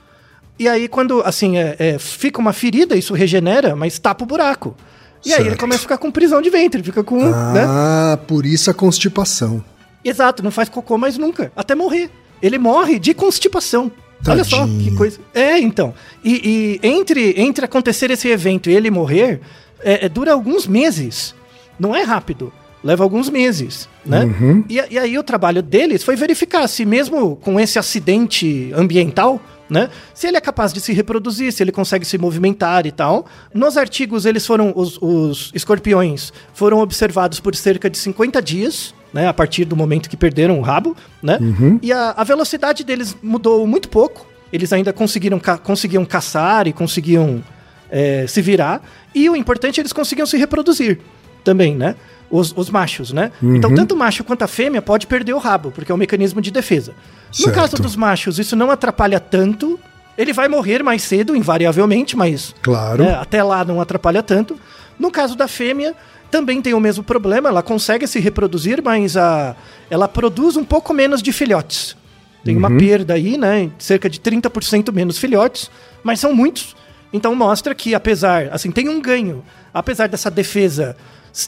[0.59, 4.77] e aí quando, assim, é, é, fica uma ferida, isso regenera, mas tapa o buraco.
[5.25, 5.43] E certo.
[5.43, 7.21] aí ele começa a ficar com prisão de ventre, fica com.
[7.33, 8.25] Ah, né?
[8.27, 9.63] por isso a constipação.
[10.05, 12.11] Exato, não faz cocô mais nunca, até morrer.
[12.43, 13.93] Ele morre de constipação.
[14.23, 14.33] Tadinho.
[14.33, 15.19] Olha só que coisa.
[15.35, 15.95] É, então.
[16.25, 19.41] E, e entre, entre acontecer esse evento e ele morrer,
[19.83, 21.35] é, é, dura alguns meses.
[21.79, 22.53] Não é rápido.
[22.83, 24.25] Leva alguns meses, né?
[24.25, 24.65] Uhum.
[24.67, 29.89] E, e aí o trabalho deles foi verificar se mesmo com esse acidente ambiental, né?
[30.13, 33.27] Se ele é capaz de se reproduzir, se ele consegue se movimentar e tal.
[33.55, 39.29] Nos artigos, eles foram, os, os escorpiões foram observados por cerca de 50 dias, né?
[39.29, 41.39] A partir do momento que perderam o rabo, né?
[41.41, 41.79] Uhum.
[41.81, 44.27] E a, a velocidade deles mudou muito pouco.
[44.53, 47.43] Eles ainda conseguiram ca conseguiam caçar e conseguiam
[47.91, 48.83] é, se virar.
[49.15, 50.99] E o importante, eles conseguiam se reproduzir
[51.45, 51.95] também, né?
[52.31, 53.33] Os, os machos, né?
[53.43, 53.57] Uhum.
[53.57, 56.41] Então, tanto o macho quanto a fêmea pode perder o rabo, porque é um mecanismo
[56.41, 56.93] de defesa.
[57.31, 57.55] No Certo.
[57.57, 59.79] caso dos machos, isso não atrapalha tanto.
[60.17, 63.03] Ele vai morrer mais cedo, invariavelmente, mas Claro.
[63.05, 64.57] né, até lá não atrapalha tanto.
[64.97, 65.95] No caso da fêmea,
[66.31, 67.49] também tem o mesmo problema.
[67.49, 69.57] Ela consegue se reproduzir, mas a,
[69.91, 71.97] ela produz um pouco menos de filhotes.
[72.45, 73.71] Tem uma perda aí, né?
[73.79, 75.71] Cerca de 30% menos filhotes,
[76.05, 76.77] mas são muitos.
[77.13, 79.43] Então mostra que, apesar, assim, tem um ganho.
[79.75, 80.97] Apesar dessa defesa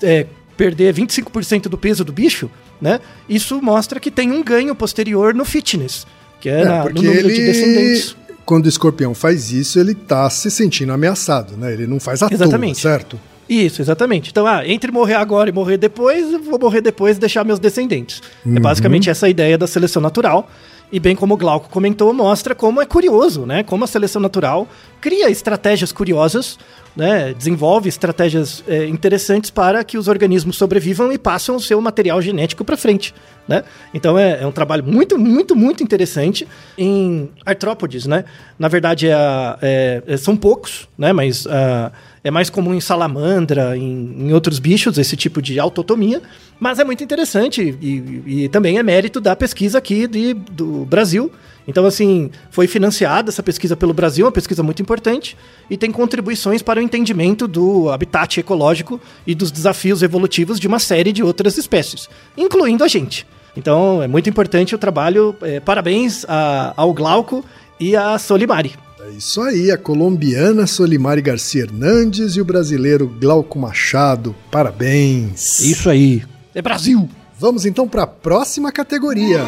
[0.03, 0.27] é,
[0.62, 2.48] perder 25% do peso do bicho,
[2.81, 3.01] né?
[3.29, 6.07] Isso mostra que tem um ganho posterior no fitness,
[6.40, 8.16] que é, É, na- no número ele, de descendentes.
[8.46, 11.72] quando o escorpião faz isso, ele tá se sentindo ameaçado, né?
[11.72, 12.81] Ele não faz à Exatamente.
[12.81, 13.18] toa, certo?
[13.48, 14.31] Isso, exatamente.
[14.31, 17.59] Então, ah, entre morrer agora e morrer depois, eu vou morrer depois e deixar meus
[17.59, 18.22] descendentes.
[18.46, 18.55] É Uhum.
[18.61, 20.48] basicamente essa a ideia da seleção natural.
[20.92, 23.62] E bem como o Glauco comentou, mostra como é curioso, né?
[23.62, 24.68] Como a seleção natural
[25.00, 26.59] cria estratégias curiosas,
[26.94, 27.33] né?
[27.33, 32.62] Desenvolve estratégias é, interessantes para que os organismos sobrevivam e passam o seu material genético
[32.62, 33.14] para frente,
[33.48, 33.64] né?
[33.94, 38.26] Então é, é um trabalho muito, muito, muito interessante em artrópodes, né?
[38.59, 41.11] Na verdade, é, é- são poucos, né?
[41.11, 41.90] Mas ah,
[42.24, 46.22] é mais comum em salamandra, em, em outros bichos, esse tipo de autotomia.
[46.61, 51.30] Mas é muito interessante e, e também é mérito da pesquisa aqui de, do Brasil.
[51.66, 55.37] Então, assim, foi financiada essa pesquisa pelo Brasil, uma pesquisa muito importante,
[55.70, 60.80] e tem contribuições para o entendimento do habitat ecológico e dos desafios evolutivos de uma
[60.80, 63.24] série de outras espécies, incluindo a gente.
[63.56, 65.37] Então, é muito importante o trabalho.
[65.42, 67.44] eh, parabéns a- ao Glauco
[67.78, 68.72] e à Solimari.
[69.05, 74.33] É isso aí, a colombiana Solimari Garcia Hernandes e o brasileiro Glauco Machado.
[74.49, 75.59] Parabéns.
[75.59, 76.23] Isso aí.
[76.55, 77.09] É Brasil!
[77.37, 79.41] Vamos então para a próxima categoria.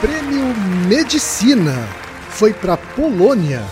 [0.00, 0.56] Prêmio
[0.88, 1.86] Medicina
[2.30, 3.62] foi para Polônia.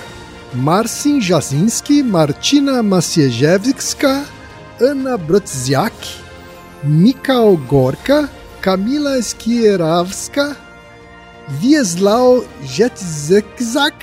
[0.54, 4.24] Marcin Jasinski, Martina Maciejewska,
[4.80, 5.96] Anna Brodziak,
[6.84, 10.67] Mikhail Gorka, Kamila Skierawska,
[11.50, 12.44] Wiesław
[12.78, 13.94] Jetzekzak?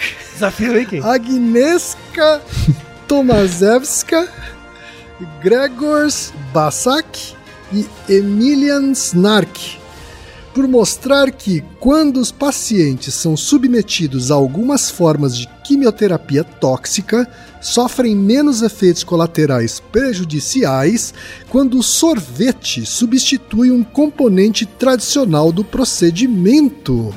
[1.03, 2.41] Agnieszka
[3.07, 4.27] Tomaszewska,
[5.43, 7.05] Gregors Basak
[7.73, 9.59] e Emilian Snark,
[10.55, 17.27] por mostrar que, quando os pacientes são submetidos a algumas formas de quimioterapia tóxica,
[17.61, 21.13] sofrem menos efeitos colaterais prejudiciais
[21.49, 27.13] quando o sorvete substitui um componente tradicional do procedimento.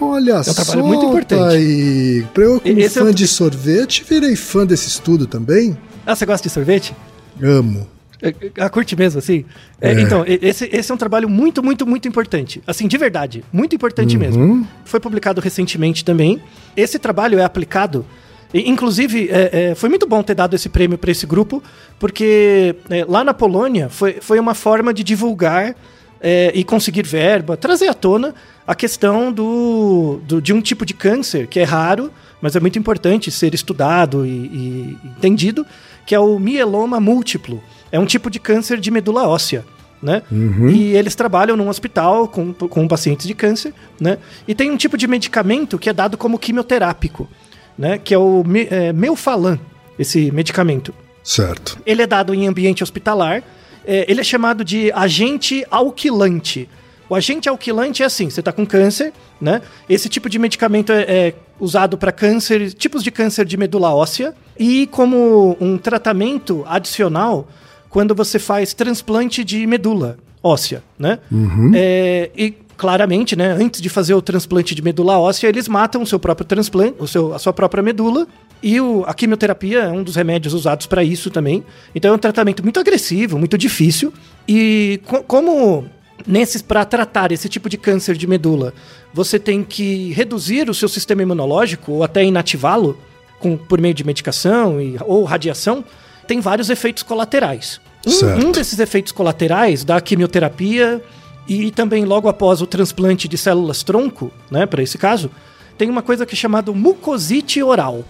[0.00, 1.54] Olha um só, trabalho muito importante.
[1.56, 2.24] aí.
[2.32, 5.76] Pra eu, como Esse é fã um- de sorvete, virei fã desse estudo também.
[6.06, 6.94] Ah, você gosta de sorvete?
[7.42, 7.86] Amo.
[8.20, 9.44] É, é, A curte mesmo, assim?
[9.80, 10.00] É, É.
[10.00, 12.60] Então, esse, esse é um trabalho muito, muito, muito importante.
[12.66, 13.44] Assim, de verdade.
[13.52, 14.20] Muito importante Uhum.
[14.20, 14.68] mesmo.
[14.84, 16.40] Foi publicado recentemente também.
[16.76, 18.04] Esse trabalho é aplicado.
[18.52, 21.62] e, Inclusive, é, é, foi muito bom ter dado esse prêmio para esse grupo,
[21.98, 25.76] porque é, lá na Polônia foi, foi uma forma de divulgar
[26.20, 28.34] é, e conseguir verba, trazer à tona
[28.68, 32.78] a questão do, do- de um tipo de câncer que é raro, mas é muito
[32.78, 35.66] importante ser estudado e, e entendido,
[36.06, 37.60] que é o mieloma múltiplo.
[37.90, 39.64] É um tipo de câncer de medula óssea.
[40.00, 40.22] Né?
[40.70, 44.18] E eles trabalham num hospital com, com pacientes de câncer, né?
[44.46, 47.28] E tem um tipo de medicamento que é dado como quimioterápico,
[47.76, 47.98] né?
[47.98, 49.58] Que é o me, é, Melfalan,
[49.98, 50.94] esse medicamento.
[51.24, 51.78] Certo.
[51.84, 53.42] Ele é dado em ambiente hospitalar.
[53.84, 56.68] é, ele é chamado de agente alquilante.
[57.08, 59.62] O agente alquilante é assim: você está com câncer, né?
[59.88, 64.34] Esse tipo de medicamento é, é usado para câncer, tipos de câncer de medula óssea
[64.58, 67.48] e como um tratamento adicional
[67.88, 71.18] quando você faz transplante de medula óssea, né?
[71.74, 76.06] É, e claramente, né, antes de fazer o transplante de medula óssea, eles matam o
[76.06, 78.24] seu próprio transplante, o seu, a sua própria medula.
[78.62, 81.64] E o- a quimioterapia é um dos remédios usados para isso também.
[81.92, 84.12] Então é um tratamento muito agressivo, muito difícil.
[84.46, 85.86] E co- como
[86.26, 88.74] nesses para tratar esse tipo de câncer de medula,
[89.12, 92.98] você tem que reduzir o seu sistema imunológico ou até inativá-lo
[93.38, 95.84] com- por meio de medicação e, ou radiação,
[96.26, 97.80] tem vários efeitos colaterais.
[98.06, 101.02] Um, um desses efeitos colaterais da quimioterapia
[101.48, 105.30] e também logo após o transplante de células tronco, né, para esse caso,
[105.78, 108.04] tem uma coisa que é chamada mucosite oral.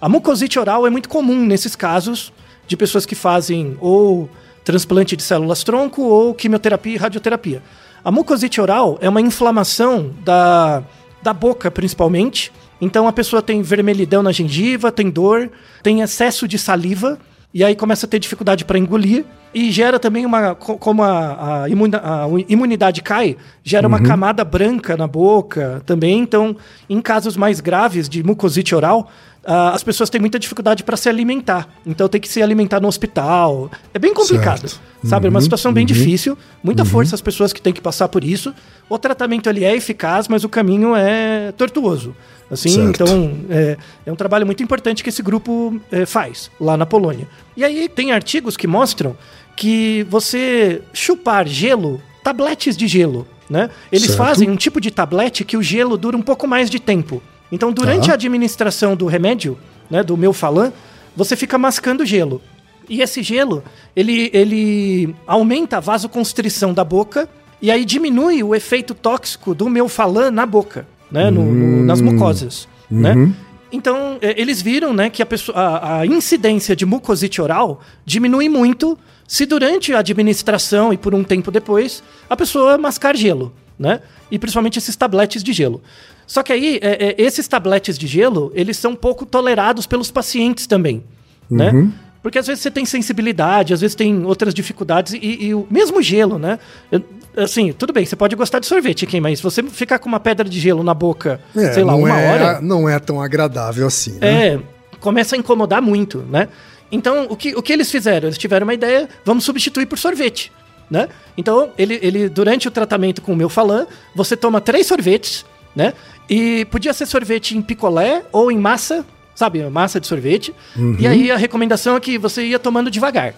[0.00, 2.32] A mucosite oral é muito comum nesses casos
[2.68, 4.28] de pessoas que fazem ou
[4.64, 7.62] transplante de células tronco ou quimioterapia e radioterapia.
[8.04, 10.82] A mucosite oral é uma inflamação da,
[11.22, 12.50] da boca, principalmente.
[12.80, 15.50] Então a pessoa tem vermelhidão na gengiva, tem dor,
[15.82, 17.18] tem excesso de saliva
[17.52, 19.24] e aí começa a ter dificuldade para engolir
[19.54, 24.44] e gera também uma co- como a, a imuna- a imunidade cai, gera uma camada
[24.44, 26.18] branca na boca também.
[26.18, 26.56] Então,
[26.90, 29.08] em casos mais graves de mucosite oral,
[29.46, 31.68] as pessoas têm muita dificuldade para se alimentar.
[31.86, 33.70] Então tem que se alimentar no hospital.
[33.92, 34.80] É bem complicado, Certo.
[35.04, 35.26] sabe?
[35.26, 35.86] É uma Uhum, situação bem uhum.
[35.86, 36.36] difícil.
[36.62, 38.54] Muita força as pessoas que têm que passar por isso.
[38.88, 42.14] O tratamento ele é eficaz, mas o caminho é tortuoso.
[42.50, 43.02] Assim, Certo.
[43.02, 47.26] então é, é um trabalho muito importante que esse grupo é, faz lá na Polônia.
[47.56, 49.16] E aí tem artigos que mostram
[49.56, 53.70] que você chupar gelo, tabletes de gelo, né?
[53.90, 54.18] Eles Certo.
[54.18, 57.22] fazem um tipo de tablete que o gelo dura um pouco mais de tempo.
[57.52, 58.12] Então, durante Tá.
[58.12, 59.58] a administração do remédio,
[59.90, 60.72] né, do meu falan,
[61.16, 62.40] você fica mascando gelo.
[62.88, 63.62] E esse gelo,
[63.94, 67.28] ele, ele aumenta a vasoconstrição da boca
[67.62, 72.00] e aí diminui o efeito tóxico do meu falan na boca, né, no- no- nas
[72.00, 73.32] mucosas, né?
[73.72, 78.48] Então, é, eles viram né, que a, pessoa, a, a incidência de mucosite oral diminui
[78.48, 84.00] muito se durante a administração e por um tempo depois a pessoa mascar gelo, né?
[84.30, 85.80] E principalmente esses tabletes de gelo.
[86.26, 90.66] Só que aí, é, é, esses tabletes de gelo, eles são pouco tolerados pelos pacientes
[90.66, 91.02] também,
[91.50, 91.90] né?
[92.22, 96.00] Porque às vezes você tem sensibilidade, às vezes tem outras dificuldades e, e o mesmo
[96.00, 96.58] gelo, né?
[96.90, 97.02] Eu-
[97.36, 100.18] assim, tudo bem, você pode gostar de sorvete, quem, mas se você ficar com uma
[100.20, 103.86] pedra de gelo na boca, É, sei lá, uma é, hora, não é tão agradável
[103.86, 104.54] assim, né?
[104.54, 104.60] é,
[105.00, 106.48] começa a incomodar muito, né?
[106.90, 108.28] Então, o que, o que eles fizeram?
[108.28, 110.50] Eles tiveram uma ideia, vamos substituir por sorvete,
[110.90, 111.08] né?
[111.36, 115.92] Então, ele, ele durante o tratamento com o meu falan, você toma três sorvetes, né?
[116.28, 119.04] E podia ser sorvete em picolé ou em massa,
[119.34, 119.62] sabe?
[119.68, 120.54] Massa de sorvete.
[120.98, 123.34] E aí a recomendação é que você ia tomando devagar.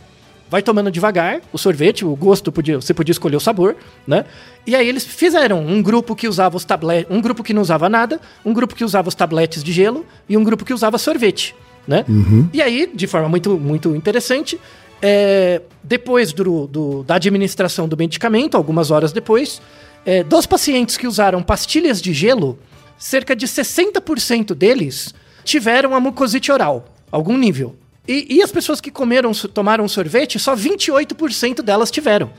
[0.49, 3.75] Vai tomando devagar o sorvete, o gosto podia, você podia escolher o sabor,
[4.07, 4.25] né?
[4.65, 7.89] E aí eles fizeram um grupo que usava os tabletes, um grupo que não usava
[7.89, 11.53] nada, um grupo que usava os tabletes de gelo e um grupo que usava sorvete,
[11.89, 12.05] né?
[12.53, 14.61] E aí, de forma muito muito interessante,
[15.03, 19.61] é, depois do, do- da administração do medicamento, algumas horas depois,
[20.07, 22.59] é, dos pacientes que usaram pastilhas de gelo,
[22.97, 25.13] cerca de 60% deles
[25.45, 27.77] tiveram a mucosite oral, algum nível.
[28.09, 32.31] E, e as pessoas que comeram, tomaram sorvete, só 28% delas tiveram.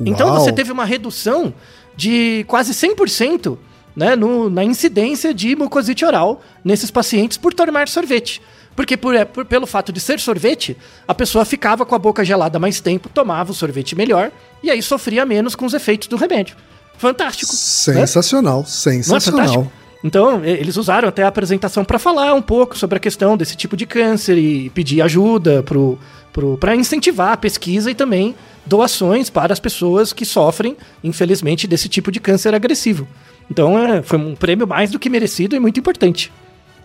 [0.00, 0.38] Então Uau.
[0.40, 1.52] você teve uma redução
[1.96, 3.58] de quase 100%
[3.96, 8.40] né, no- na incidência de mucosite oral nesses pacientes por tomar sorvete.
[8.76, 10.76] Porque por, é, por- pelo fato de ser sorvete,
[11.08, 14.30] a pessoa ficava com a boca gelada mais tempo, tomava o sorvete melhor
[14.62, 16.54] e aí sofria menos com os efeitos do remédio.
[16.98, 17.52] Fantástico.
[17.52, 17.58] né?
[17.58, 19.46] Sensacional, Não é sensacional.
[19.46, 19.72] fantástico?
[20.04, 23.76] Então, eles usaram até a apresentação para falar um pouco sobre a questão desse tipo
[23.76, 25.98] de câncer e pedir ajuda pro,
[26.32, 28.34] pro, para incentivar a pesquisa e também
[28.64, 33.08] doações para as pessoas que sofrem, infelizmente, desse tipo de câncer agressivo.
[33.50, 36.30] Então, é, foi um prêmio mais do que merecido e muito importante.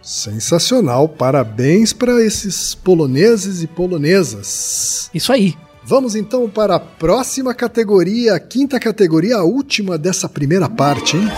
[0.01, 1.07] Sensacional.
[1.07, 5.09] Parabéns para esses poloneses e polonesas.
[5.14, 5.55] Isso aí.
[5.86, 11.29] Vamos então para a próxima categoria, a quinta categoria, a última dessa primeira parte, hein?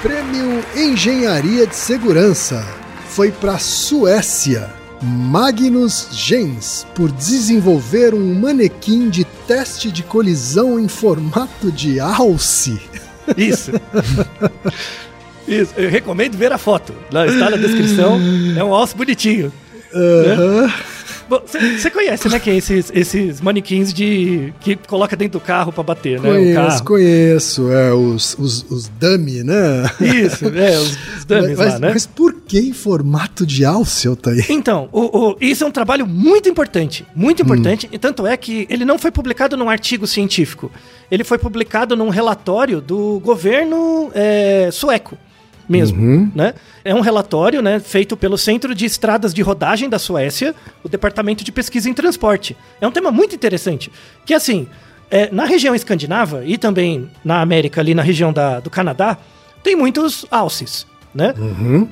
[0.00, 2.64] Prêmio Engenharia de Segurança
[3.08, 4.70] foi para Suécia.
[5.02, 12.80] Magnus Gens, por desenvolver um manequim de teste de colisão em formato de alce.
[13.36, 13.72] Isso.
[15.48, 15.72] Isso.
[15.76, 16.94] Eu recomendo ver a foto.
[17.06, 18.20] Está na descrição.
[18.56, 19.52] É um alce bonitinho.
[19.94, 20.72] Aham.
[21.76, 25.84] Você conhece, né, que é esses, esses manequins de que coloca dentro do carro pra
[25.84, 26.28] bater, né?
[26.28, 27.70] Conheço, conheço.
[27.72, 29.88] É, os, os, os dummy, né?
[30.00, 31.90] Isso, é, os, os dummies mas, lá, né?
[31.92, 34.44] mas por que em formato de alce, Altair?
[34.50, 38.66] Então, o, o- isso é um trabalho muito importante, muito importante, e tanto é que
[38.68, 40.68] ele não foi publicado num artigo científico,
[41.08, 45.16] ele foi publicado num relatório do governo é, sueco
[45.70, 46.52] mesmo, né?
[46.84, 50.52] É um relatório, né, feito pelo Centro de Estradas de Rodagem da Suécia,
[50.82, 52.56] o Departamento de Pesquisa em Transporte.
[52.80, 53.90] É um tema muito interessante,
[54.26, 54.66] que assim,
[55.08, 59.16] é, na região escandinava e também na América, ali na região da, do Canadá,
[59.62, 61.34] tem muitos alces, né?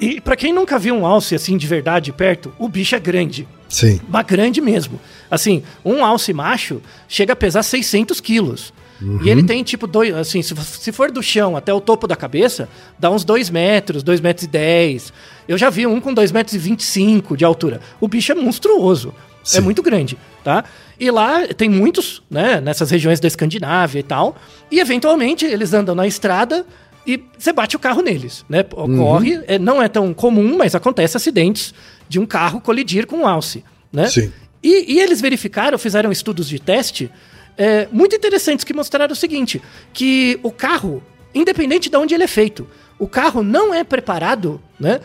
[0.01, 3.47] E pra quem nunca viu um alce assim de verdade perto, o bicho é grande.
[3.69, 4.01] Sim.
[4.09, 4.99] Mas grande mesmo.
[5.31, 8.73] Assim, um alce macho chega a pesar 600 quilos.
[9.01, 12.17] E ele tem tipo dois, assim, se, se for do chão até o topo da
[12.17, 12.69] cabeça,
[12.99, 15.13] dá uns 2 metros, 2 metros e 10.
[15.47, 17.81] Eu já vi um com 2 metros e 25 de altura.
[18.01, 19.15] O bicho é monstruoso.
[19.45, 19.61] É Sim.
[19.61, 20.65] muito grande, tá?
[20.99, 24.37] E lá tem muitos, né, nessas regiões da Escandinávia e tal.
[24.71, 26.67] E eventualmente eles andam na estrada
[27.07, 28.61] e você bate o carro neles, né?
[28.73, 31.73] Ocorre, é, não é tão comum, mas acontece acidentes
[32.09, 34.09] de um carro colidir com um alce, né?
[34.09, 34.31] Sim.
[34.63, 37.11] E, e eles verificaram, fizeram estudos de teste
[37.59, 39.61] é, muito interessantes que mostraram o seguinte:
[39.93, 41.03] que o carro,
[41.35, 42.67] independente de onde ele é feito,
[42.99, 45.01] o carro não é preparado, né?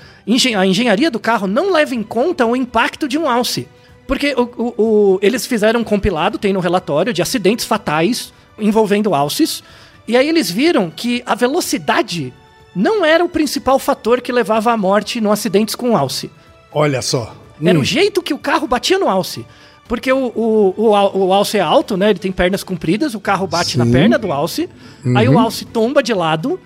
[0.57, 3.67] A engenharia do carro não leva em conta o impacto de um alce.
[4.07, 9.13] Porque o- o- o- eles fizeram um compilado, tem no relatório, de acidentes fatais envolvendo
[9.15, 9.63] alces.
[10.07, 12.33] E aí eles viram que a velocidade
[12.75, 16.29] não era o principal fator que levava à morte no acidentes com alce.
[16.71, 17.35] Olha só.
[17.63, 19.45] Era Hum, o jeito que o carro batia no alce.
[19.93, 22.09] Porque o, o, o, o alce é alto, né?
[22.09, 23.91] Ele tem pernas compridas, o carro bate na Sim.
[23.91, 24.67] perna do alce.
[25.15, 26.59] Aí o alce tomba de lado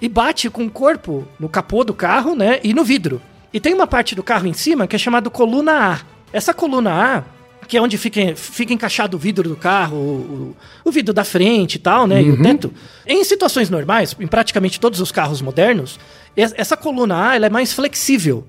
[0.00, 2.58] e bate com o corpo no capô do carro, né?
[2.64, 3.20] E no vidro.
[3.52, 5.98] E tem uma parte do carro em cima que é chamada coluna A.
[6.32, 10.90] Essa coluna A, que é onde fica, fica encaixado o vidro do carro, o, o-
[10.90, 12.22] vidro da frente e tal, né?
[12.22, 12.72] E o teto.
[13.06, 16.00] Em situações normais, em praticamente todos os carros modernos,
[16.34, 18.46] es- essa coluna A ela é mais flexível.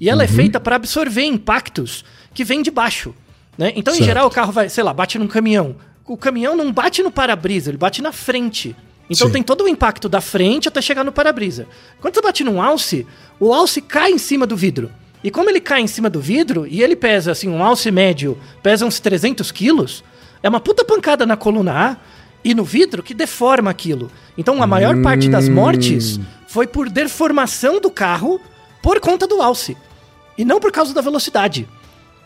[0.00, 3.14] E ela é feita para absorver impactos que vêm de baixo.
[3.56, 3.72] Né?
[3.76, 4.06] Então, em Certo.
[4.06, 5.76] geral, o carro vai, sei lá, bate num caminhão.
[6.06, 8.76] O caminhão não bate no para-brisa, ele bate na frente.
[9.08, 9.34] Então Sim.
[9.34, 11.66] tem todo o impacto da frente até chegar no para-brisa.
[12.00, 13.06] Quando você bate num alce,
[13.38, 14.90] o alce cai em cima do vidro.
[15.22, 18.38] E como ele cai em cima do vidro, e ele pesa, assim, um alce médio,
[18.62, 20.04] pesa uns 300 quilos,
[20.42, 21.96] é uma puta pancada na coluna A
[22.44, 24.10] e no vidro que deforma aquilo.
[24.36, 28.38] Então a maior parte das mortes foi por deformação do carro
[28.82, 29.76] por conta do alce.
[30.36, 31.66] E não por causa da velocidade.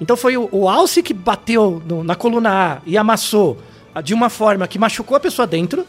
[0.01, 3.59] Então foi o, o alce que bateu no- na coluna A e amassou
[3.95, 5.85] ah, de uma forma que machucou a pessoa dentro,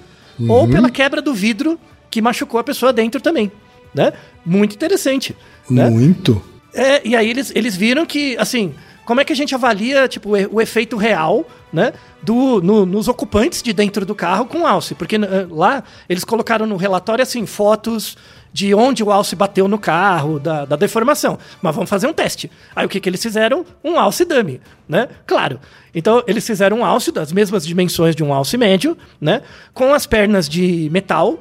[0.47, 1.77] ou pela quebra do vidro
[2.09, 3.51] que machucou a pessoa dentro também.
[3.93, 4.13] Né?
[4.45, 5.35] Muito interessante.
[5.69, 5.89] Né?
[5.89, 6.41] Muito.
[6.73, 8.73] É, e aí eles, eles viram que, assim,
[9.05, 11.91] como é que a gente avalia, tipo, o, efeito real, né,
[12.23, 14.95] do, no- nos ocupantes de dentro do carro com alce?
[14.95, 18.15] Porque eh, lá eles colocaram no relatório, assim, fotos
[18.51, 21.37] de onde o alce bateu no carro, da, da deformação.
[21.61, 22.49] Mas vamos fazer um teste.
[22.75, 23.65] Aí o que, que eles fizeram?
[23.83, 25.07] Um alce dummy, né?
[25.25, 25.59] Claro.
[25.93, 29.41] Então eles fizeram um alce das mesmas dimensões de um alce médio, né?
[29.73, 31.39] Com as pernas de metal,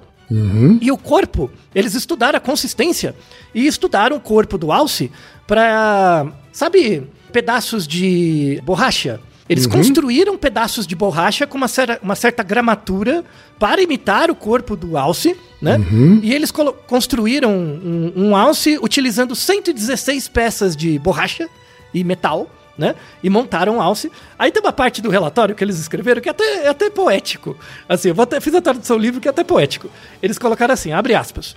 [0.83, 3.15] e o corpo, eles estudaram a consistência
[3.55, 5.11] e estudaram o corpo do alce
[5.47, 9.21] para sabe, pedaços de borracha?
[9.49, 13.25] Eles construíram pedaços de borracha com uma, cer- uma certa gramatura
[13.59, 15.79] para imitar o corpo do alce, né?
[16.23, 16.51] E eles
[16.87, 21.49] construíram um, um alce utilizando 116 peças de borracha
[21.95, 22.95] e metal, né?
[23.23, 24.13] E montaram um alce.
[24.39, 27.57] Aí tem uma parte do relatório que eles escreveram que é até, é até poético.
[27.89, 29.89] Assim, eu até, fiz a tradução livre que é até poético.
[30.23, 31.57] Eles colocaram assim, abre aspas.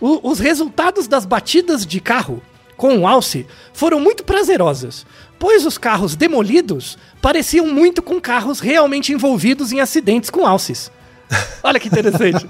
[0.00, 2.42] "O- os resultados das batidas de carro
[2.76, 5.04] com o alce foram muito prazerosas,
[5.40, 10.92] pois os carros demolidos pareciam muito com carros realmente envolvidos em acidentes com alces.
[11.64, 12.46] Olha que interessante.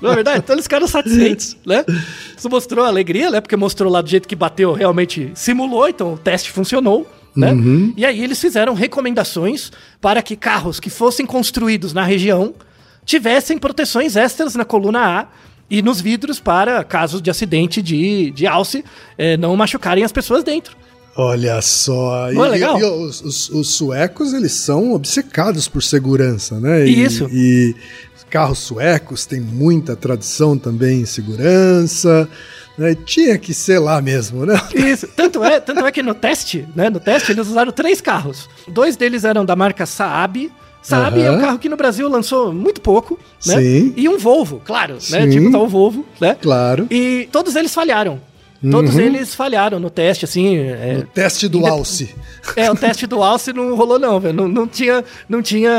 [0.00, 0.38] Não é verdade?
[0.38, 1.84] Então eles ficaram satisfeitos, né?
[2.36, 3.40] Isso mostrou alegria, né?
[3.40, 7.52] Porque mostrou lá do jeito que bateu, realmente simulou, então o teste funcionou, né?
[7.96, 9.70] E aí eles fizeram recomendações
[10.00, 12.54] para que carros que fossem construídos na região
[13.04, 15.26] tivessem proteções extras na coluna A
[15.70, 18.84] e nos vidros para casos de acidente de, de alce
[19.16, 20.76] eh, não machucarem as pessoas dentro.
[21.16, 22.30] Olha só.
[22.32, 22.78] Não é legal?
[22.80, 26.86] e os, os- os suecos, eles são obcecados por segurança, né?
[26.86, 27.28] E, Isso.
[27.30, 27.74] E
[28.30, 32.26] carros suecos têm muita tradição também em segurança.
[32.78, 32.94] Né?
[33.04, 34.58] Tinha que ser lá mesmo, né?
[34.74, 35.06] Isso.
[35.14, 36.88] Tanto é, tanto é que no teste, né?
[36.88, 38.48] No teste eles usaram três carros.
[38.66, 40.50] Dois deles eram da marca Saab.
[40.82, 43.56] Saab é um carro que no Brasil lançou muito pouco, né?
[43.56, 43.92] Sim.
[43.96, 45.22] E um Volvo, claro, né?
[45.24, 45.30] Sim.
[45.30, 46.36] Tipo, tá o Volvo, né?
[46.40, 46.86] Claro.
[46.90, 48.18] E todos eles falharam.
[48.70, 50.56] Todos eles falharam no teste, assim.
[50.56, 52.14] é- O teste do Indep- alce.
[52.56, 54.34] É, o teste do alce não rolou não, velho.
[54.34, 55.70] Não, não tinha, não tinha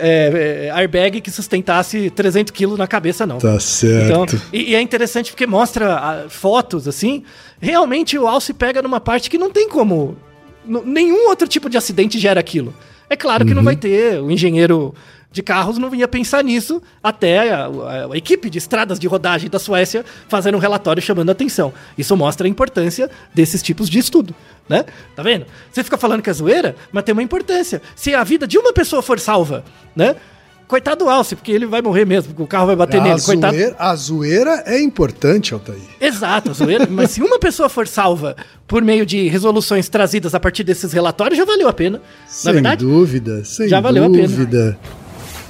[0.00, 3.36] é, é, airbag que sustentasse 300 quilos na cabeça, não.
[3.36, 4.04] Tá certo.
[4.32, 7.22] Então, e, e é interessante porque mostra ah, fotos, assim.
[7.60, 10.16] Realmente o alce pega numa parte que não tem como...
[10.66, 12.72] nenhum outro tipo de acidente gera aquilo.
[13.08, 14.94] É claro que não vai ter, o engenheiro
[15.36, 19.50] de carros não ia pensar nisso até a, a- a equipe de estradas de rodagem
[19.50, 21.74] da Suécia fazer um relatório chamando a atenção.
[21.98, 24.34] Isso mostra a importância desses tipos de estudo,
[24.66, 24.86] né?
[25.14, 25.44] Tá vendo?
[25.70, 27.82] Você fica falando que é zoeira, mas tem uma importância.
[27.94, 29.62] Se a vida de uma pessoa for salva,
[29.94, 30.16] né?
[30.66, 33.20] Coitado do Alce, porque ele vai morrer mesmo, porque o carro vai bater A nele.
[33.22, 33.54] Coitado.
[33.54, 35.78] zoeira, a zoeira é importante, Altair.
[36.00, 36.86] Exato, a zoeira.
[36.90, 38.34] mas se uma pessoa for salva
[38.66, 41.98] por meio de resoluções trazidas a partir desses relatórios, já valeu a pena.
[41.98, 42.84] Na Sem verdade?
[42.84, 44.76] dúvida, sem Já valeu a pena.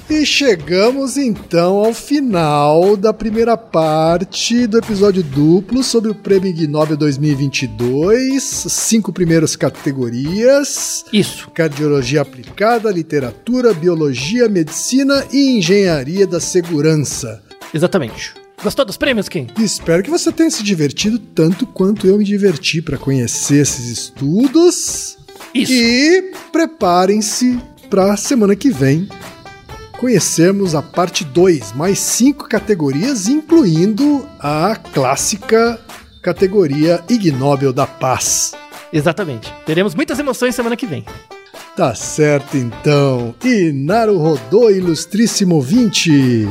[0.09, 6.65] E chegamos então ao final da primeira parte do episódio duplo sobre o Prêmio Ig
[6.65, 8.41] Nobel 2022.
[8.41, 11.51] Cinco primeiras categorias: Isso.
[11.51, 17.43] cardiologia aplicada, literatura, biologia, medicina e engenharia da segurança.
[17.73, 18.33] Exatamente.
[18.63, 19.47] Gostou dos prêmios, Kim?
[19.59, 25.17] Espero que você tenha se divertido tanto quanto eu me diverti para conhecer esses estudos.
[25.53, 25.73] Isso.
[25.73, 29.09] E preparem-se para semana que vem
[29.97, 35.79] conhecermos a parte 2, mais cinco categorias, incluindo a clássica
[36.21, 38.53] categoria Ig Nobel da Paz.
[38.91, 39.53] Exatamente.
[39.65, 41.05] Teremos muitas emoções semana que vem.
[41.75, 43.35] Tá certo então.
[43.43, 46.47] E Naru Rodô, ilustríssimo ouvinte.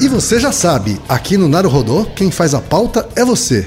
[0.00, 3.66] E você já sabe, aqui no Naru Rodô, quem faz a pauta é você.